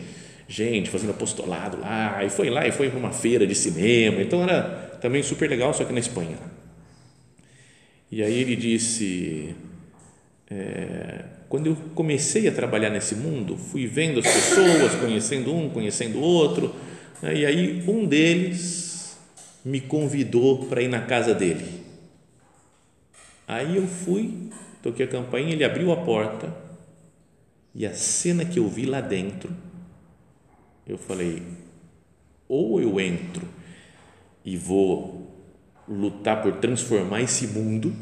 gente 0.49 0.89
fazendo 0.89 1.11
apostolado 1.11 1.81
lá. 1.81 2.25
E 2.25 2.31
foi 2.31 2.49
lá 2.49 2.67
e 2.67 2.73
foi 2.73 2.89
para 2.89 2.99
uma 2.99 3.13
feira 3.13 3.47
de 3.47 3.55
cinema. 3.55 4.23
Então 4.23 4.43
era 4.43 4.63
também 5.03 5.23
super 5.23 5.51
legal, 5.51 5.75
só 5.75 5.85
que 5.85 5.93
na 5.93 6.01
Espanha. 6.01 6.39
E 8.11 8.23
aí 8.23 8.41
ele 8.41 8.57
disse: 8.57 9.55
é, 10.55 11.25
quando 11.49 11.67
eu 11.67 11.77
comecei 11.95 12.47
a 12.47 12.53
trabalhar 12.53 12.91
nesse 12.91 13.15
mundo, 13.15 13.57
fui 13.57 13.87
vendo 13.87 14.21
as 14.21 14.27
pessoas, 14.27 14.95
conhecendo 14.95 15.55
um, 15.55 15.69
conhecendo 15.69 16.21
outro 16.21 16.75
né? 17.25 17.35
E 17.35 17.47
aí 17.47 17.85
um 17.89 18.05
deles 18.05 19.17
me 19.65 19.81
convidou 19.81 20.67
para 20.67 20.83
ir 20.83 20.89
na 20.89 21.01
casa 21.01 21.35
dele. 21.35 21.83
Aí 23.49 23.77
eu 23.77 23.87
fui, 23.87 24.51
toquei 24.83 25.07
a 25.07 25.09
campainha, 25.09 25.53
ele 25.53 25.65
abriu 25.65 25.91
a 25.91 25.97
porta 25.97 26.55
e 27.75 27.87
a 27.87 27.95
cena 27.95 28.45
que 28.45 28.59
eu 28.59 28.69
vi 28.69 28.85
lá 28.85 29.01
dentro, 29.01 29.51
eu 30.87 30.99
falei: 30.99 31.43
ou 32.47 32.81
eu 32.81 33.01
entro 33.01 33.49
e 34.45 34.57
vou 34.57 35.31
lutar 35.89 36.43
por 36.43 36.57
transformar 36.57 37.23
esse 37.23 37.47
mundo 37.47 37.95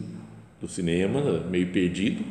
do 0.61 0.69
cinema, 0.69 1.41
meio 1.41 1.73
perdido, 1.73 2.25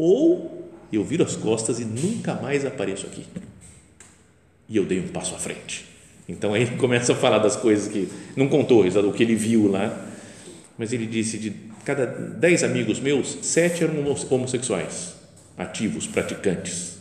ou 0.00 0.70
eu 0.90 1.04
viro 1.04 1.22
as 1.22 1.36
costas 1.36 1.78
e 1.78 1.84
nunca 1.84 2.34
mais 2.34 2.64
apareço 2.64 3.06
aqui. 3.06 3.26
E 4.68 4.76
eu 4.76 4.84
dei 4.86 4.98
um 4.98 5.08
passo 5.08 5.34
à 5.34 5.38
frente. 5.38 5.84
Então 6.26 6.54
aí 6.54 6.62
ele 6.62 6.76
começa 6.76 7.12
a 7.12 7.16
falar 7.16 7.38
das 7.38 7.56
coisas 7.56 7.88
que 7.88 8.08
não 8.36 8.48
contou, 8.48 8.84
o 8.86 9.12
que 9.12 9.22
ele 9.22 9.34
viu 9.34 9.70
lá, 9.70 10.08
mas 10.78 10.92
ele 10.92 11.06
disse 11.06 11.36
de 11.38 11.52
cada 11.84 12.06
dez 12.06 12.64
amigos 12.64 12.98
meus, 13.00 13.38
sete 13.42 13.84
eram 13.84 13.94
homossexuais, 14.30 15.14
ativos, 15.58 16.06
praticantes. 16.06 16.98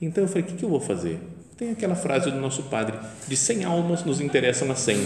Então 0.00 0.24
eu 0.24 0.28
falei, 0.28 0.44
o 0.44 0.46
que, 0.46 0.54
que 0.54 0.64
eu 0.64 0.68
vou 0.68 0.80
fazer? 0.80 1.18
Tem 1.56 1.70
aquela 1.70 1.94
frase 1.94 2.30
do 2.30 2.38
nosso 2.38 2.64
padre, 2.64 2.96
de 3.26 3.36
cem 3.36 3.64
almas 3.64 4.04
nos 4.04 4.20
interessam 4.20 4.70
a 4.70 4.74
cem. 4.74 4.98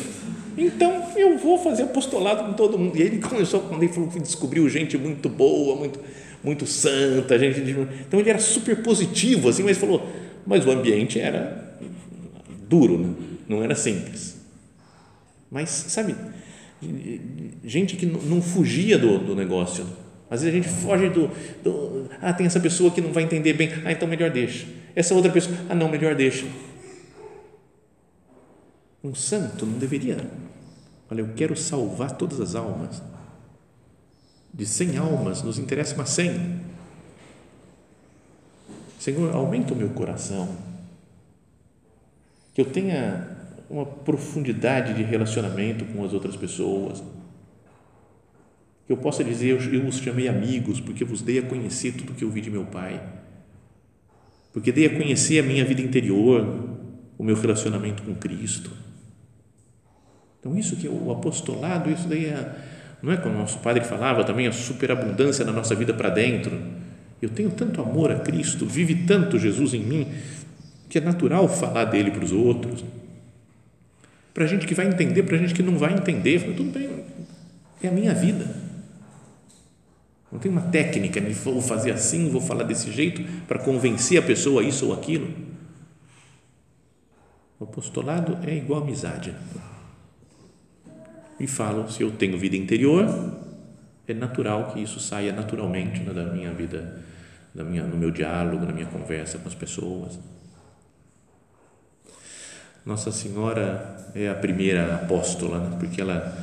Então 0.56 1.04
eu 1.16 1.36
vou 1.36 1.58
fazer 1.58 1.84
apostolado 1.84 2.44
com 2.44 2.52
todo 2.52 2.78
mundo. 2.78 2.96
E 2.96 3.02
aí 3.02 3.08
ele 3.08 3.18
começou, 3.18 3.60
quando 3.60 3.82
ele 3.82 3.92
falou 3.92 4.08
que 4.08 4.20
descobriu 4.20 4.68
gente 4.68 4.96
muito 4.96 5.28
boa, 5.28 5.76
muito, 5.76 5.98
muito 6.44 6.66
santa, 6.66 7.38
gente. 7.38 7.60
Então 8.06 8.20
ele 8.20 8.30
era 8.30 8.38
super 8.38 8.82
positivo, 8.82 9.48
assim, 9.48 9.62
mas 9.62 9.78
falou, 9.78 10.06
mas 10.46 10.66
o 10.66 10.70
ambiente 10.70 11.18
era 11.18 11.78
duro, 12.68 12.98
né? 12.98 13.14
não 13.48 13.62
era 13.62 13.74
simples. 13.74 14.36
Mas, 15.50 15.70
sabe, 15.70 16.14
gente 17.64 17.96
que 17.96 18.06
não 18.06 18.42
fugia 18.42 18.98
do, 18.98 19.18
do 19.18 19.34
negócio. 19.34 19.86
Às 20.30 20.42
vezes 20.42 20.58
a 20.58 20.62
gente 20.62 20.82
foge 20.82 21.08
do, 21.10 21.30
do, 21.62 22.08
Ah, 22.20 22.32
tem 22.32 22.46
essa 22.46 22.58
pessoa 22.58 22.90
que 22.90 23.00
não 23.00 23.12
vai 23.12 23.22
entender 23.22 23.52
bem. 23.52 23.70
Ah, 23.84 23.92
então 23.92 24.08
melhor 24.08 24.30
deixa. 24.30 24.66
Essa 24.94 25.14
outra 25.14 25.30
pessoa. 25.30 25.56
Ah, 25.68 25.74
não, 25.74 25.88
melhor 25.88 26.14
deixa. 26.14 26.46
Um 29.02 29.14
santo 29.14 29.64
não 29.64 29.78
deveria. 29.78 30.16
Olha, 31.10 31.20
eu 31.20 31.28
quero 31.36 31.54
salvar 31.56 32.12
todas 32.12 32.40
as 32.40 32.54
almas. 32.54 33.02
De 34.54 34.64
cem 34.64 34.96
almas, 34.96 35.42
nos 35.42 35.58
interessa 35.58 35.94
uma 35.94 36.06
cem. 36.06 36.60
Senhor, 38.98 39.34
aumenta 39.34 39.74
o 39.74 39.76
meu 39.76 39.90
coração 39.90 40.48
que 42.54 42.60
eu 42.60 42.64
tenha 42.64 43.36
uma 43.68 43.84
profundidade 43.84 44.94
de 44.94 45.02
relacionamento 45.02 45.84
com 45.86 46.04
as 46.04 46.12
outras 46.12 46.36
pessoas, 46.36 47.02
que 48.86 48.92
eu 48.92 48.96
possa 48.96 49.24
dizer, 49.24 49.48
eu, 49.48 49.58
eu 49.72 49.88
os 49.88 49.98
chamei 49.98 50.28
amigos 50.28 50.80
porque 50.80 51.04
vos 51.04 51.20
dei 51.20 51.40
a 51.40 51.42
conhecer 51.42 51.92
tudo 51.92 52.14
que 52.14 52.22
eu 52.22 52.30
vi 52.30 52.40
de 52.40 52.50
meu 52.50 52.64
Pai. 52.64 53.02
porque 54.52 54.70
dei 54.70 54.86
a 54.86 54.96
conhecer 54.96 55.40
a 55.40 55.42
minha 55.42 55.64
vida 55.64 55.82
interior, 55.82 56.46
o 57.18 57.24
meu 57.24 57.34
relacionamento 57.34 58.04
com 58.04 58.14
Cristo. 58.14 58.70
Então, 60.38 60.56
isso 60.56 60.76
que 60.76 60.86
o 60.86 61.10
apostolado, 61.10 61.90
isso 61.90 62.06
daí 62.06 62.26
é, 62.26 62.54
não 63.04 63.12
é 63.12 63.18
como 63.18 63.34
o 63.34 63.38
nosso 63.38 63.58
padre 63.58 63.84
falava 63.84 64.24
também, 64.24 64.46
a 64.46 64.52
superabundância 64.52 65.44
da 65.44 65.52
nossa 65.52 65.74
vida 65.74 65.92
para 65.92 66.08
dentro. 66.08 66.58
Eu 67.20 67.28
tenho 67.28 67.50
tanto 67.50 67.82
amor 67.82 68.10
a 68.10 68.18
Cristo, 68.18 68.64
vive 68.64 68.94
tanto 69.06 69.38
Jesus 69.38 69.74
em 69.74 69.80
mim, 69.80 70.08
que 70.88 70.96
é 70.96 71.02
natural 71.02 71.46
falar 71.46 71.84
dele 71.84 72.10
para 72.10 72.24
os 72.24 72.32
outros. 72.32 72.82
Para 74.32 74.46
gente 74.46 74.66
que 74.66 74.74
vai 74.74 74.86
entender, 74.86 75.22
para 75.22 75.36
gente 75.36 75.52
que 75.52 75.62
não 75.62 75.76
vai 75.76 75.92
entender, 75.92 76.54
tudo 76.56 76.72
bem, 76.72 77.04
é 77.82 77.88
a 77.88 77.92
minha 77.92 78.14
vida. 78.14 78.46
Não 80.32 80.38
tem 80.38 80.50
uma 80.50 80.62
técnica, 80.62 81.20
vou 81.44 81.60
fazer 81.60 81.90
assim, 81.90 82.30
vou 82.30 82.40
falar 82.40 82.64
desse 82.64 82.90
jeito 82.90 83.22
para 83.46 83.58
convencer 83.58 84.18
a 84.18 84.22
pessoa 84.22 84.62
a 84.62 84.64
isso 84.64 84.86
ou 84.86 84.94
aquilo. 84.94 85.28
O 87.60 87.64
apostolado 87.64 88.38
é 88.48 88.56
igual 88.56 88.80
a 88.80 88.82
amizade. 88.82 89.34
E 91.38 91.46
falo, 91.46 91.90
se 91.90 92.02
eu 92.02 92.10
tenho 92.12 92.38
vida 92.38 92.56
interior, 92.56 93.06
é 94.06 94.14
natural 94.14 94.72
que 94.72 94.80
isso 94.80 95.00
saia 95.00 95.32
naturalmente 95.32 96.00
né, 96.00 96.12
da 96.12 96.24
minha 96.24 96.52
vida, 96.52 97.02
da 97.54 97.64
minha, 97.64 97.82
no 97.84 97.96
meu 97.96 98.10
diálogo, 98.10 98.64
na 98.64 98.72
minha 98.72 98.86
conversa 98.86 99.38
com 99.38 99.48
as 99.48 99.54
pessoas. 99.54 100.18
Nossa 102.84 103.10
Senhora 103.10 104.10
é 104.14 104.28
a 104.28 104.34
primeira 104.34 104.94
apóstola, 104.96 105.58
né? 105.58 105.76
porque 105.80 106.00
ela 106.00 106.36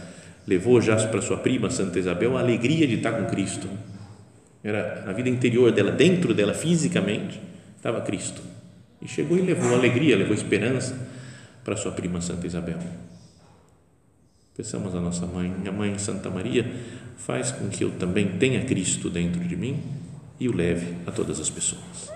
levou 0.48 0.82
já 0.82 0.96
para 1.08 1.22
sua 1.22 1.38
prima 1.38 1.70
Santa 1.70 2.00
Isabel 2.00 2.36
a 2.36 2.42
alegria 2.42 2.88
de 2.88 2.96
estar 2.96 3.12
com 3.12 3.26
Cristo. 3.26 3.70
Era 4.64 5.06
a 5.08 5.14
vida 5.14 5.30
interior 5.30 5.72
dela, 5.72 5.92
dentro 5.92 6.34
dela 6.34 6.54
fisicamente, 6.54 7.40
estava 7.78 8.02
Cristo. 8.02 8.42
E 9.02 9.08
chegou 9.08 9.38
e 9.38 9.42
levou 9.42 9.74
alegria, 9.74 10.16
levou 10.16 10.34
esperança 10.34 10.98
para 11.64 11.78
sua 11.78 11.92
prima 11.92 12.22
Santa 12.22 12.46
Isabel. 12.46 12.80
Peçamos 14.56 14.94
a 14.94 15.00
nossa 15.00 15.26
mãe, 15.26 15.50
minha 15.50 15.72
mãe 15.72 15.98
Santa 15.98 16.30
Maria, 16.30 16.70
faz 17.18 17.52
com 17.52 17.70
que 17.70 17.86
eu 17.86 17.92
também 17.92 18.38
tenha 18.38 18.66
Cristo 18.66 19.10
dentro 19.10 19.40
de 19.40 19.56
mim 19.56 19.82
e 20.38 20.50
o 20.50 20.56
leve 20.56 20.98
a 21.08 21.12
todas 21.12 21.40
as 21.40 21.50
pessoas. 21.50 22.12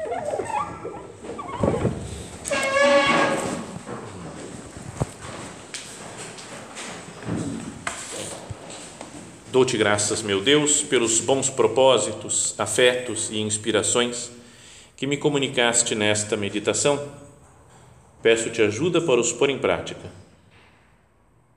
Dou-te 9.49 9.77
graças, 9.77 10.21
meu 10.21 10.41
Deus, 10.41 10.83
pelos 10.83 11.21
bons 11.21 11.49
propósitos, 11.49 12.53
afetos 12.57 13.29
e 13.31 13.39
inspirações 13.39 14.29
que 14.97 15.07
me 15.07 15.15
comunicaste 15.15 15.95
nesta 15.95 16.35
meditação. 16.35 17.01
Peço-te 18.21 18.61
ajuda 18.61 18.99
para 18.99 19.21
os 19.21 19.31
pôr 19.31 19.49
em 19.49 19.57
prática. 19.57 20.24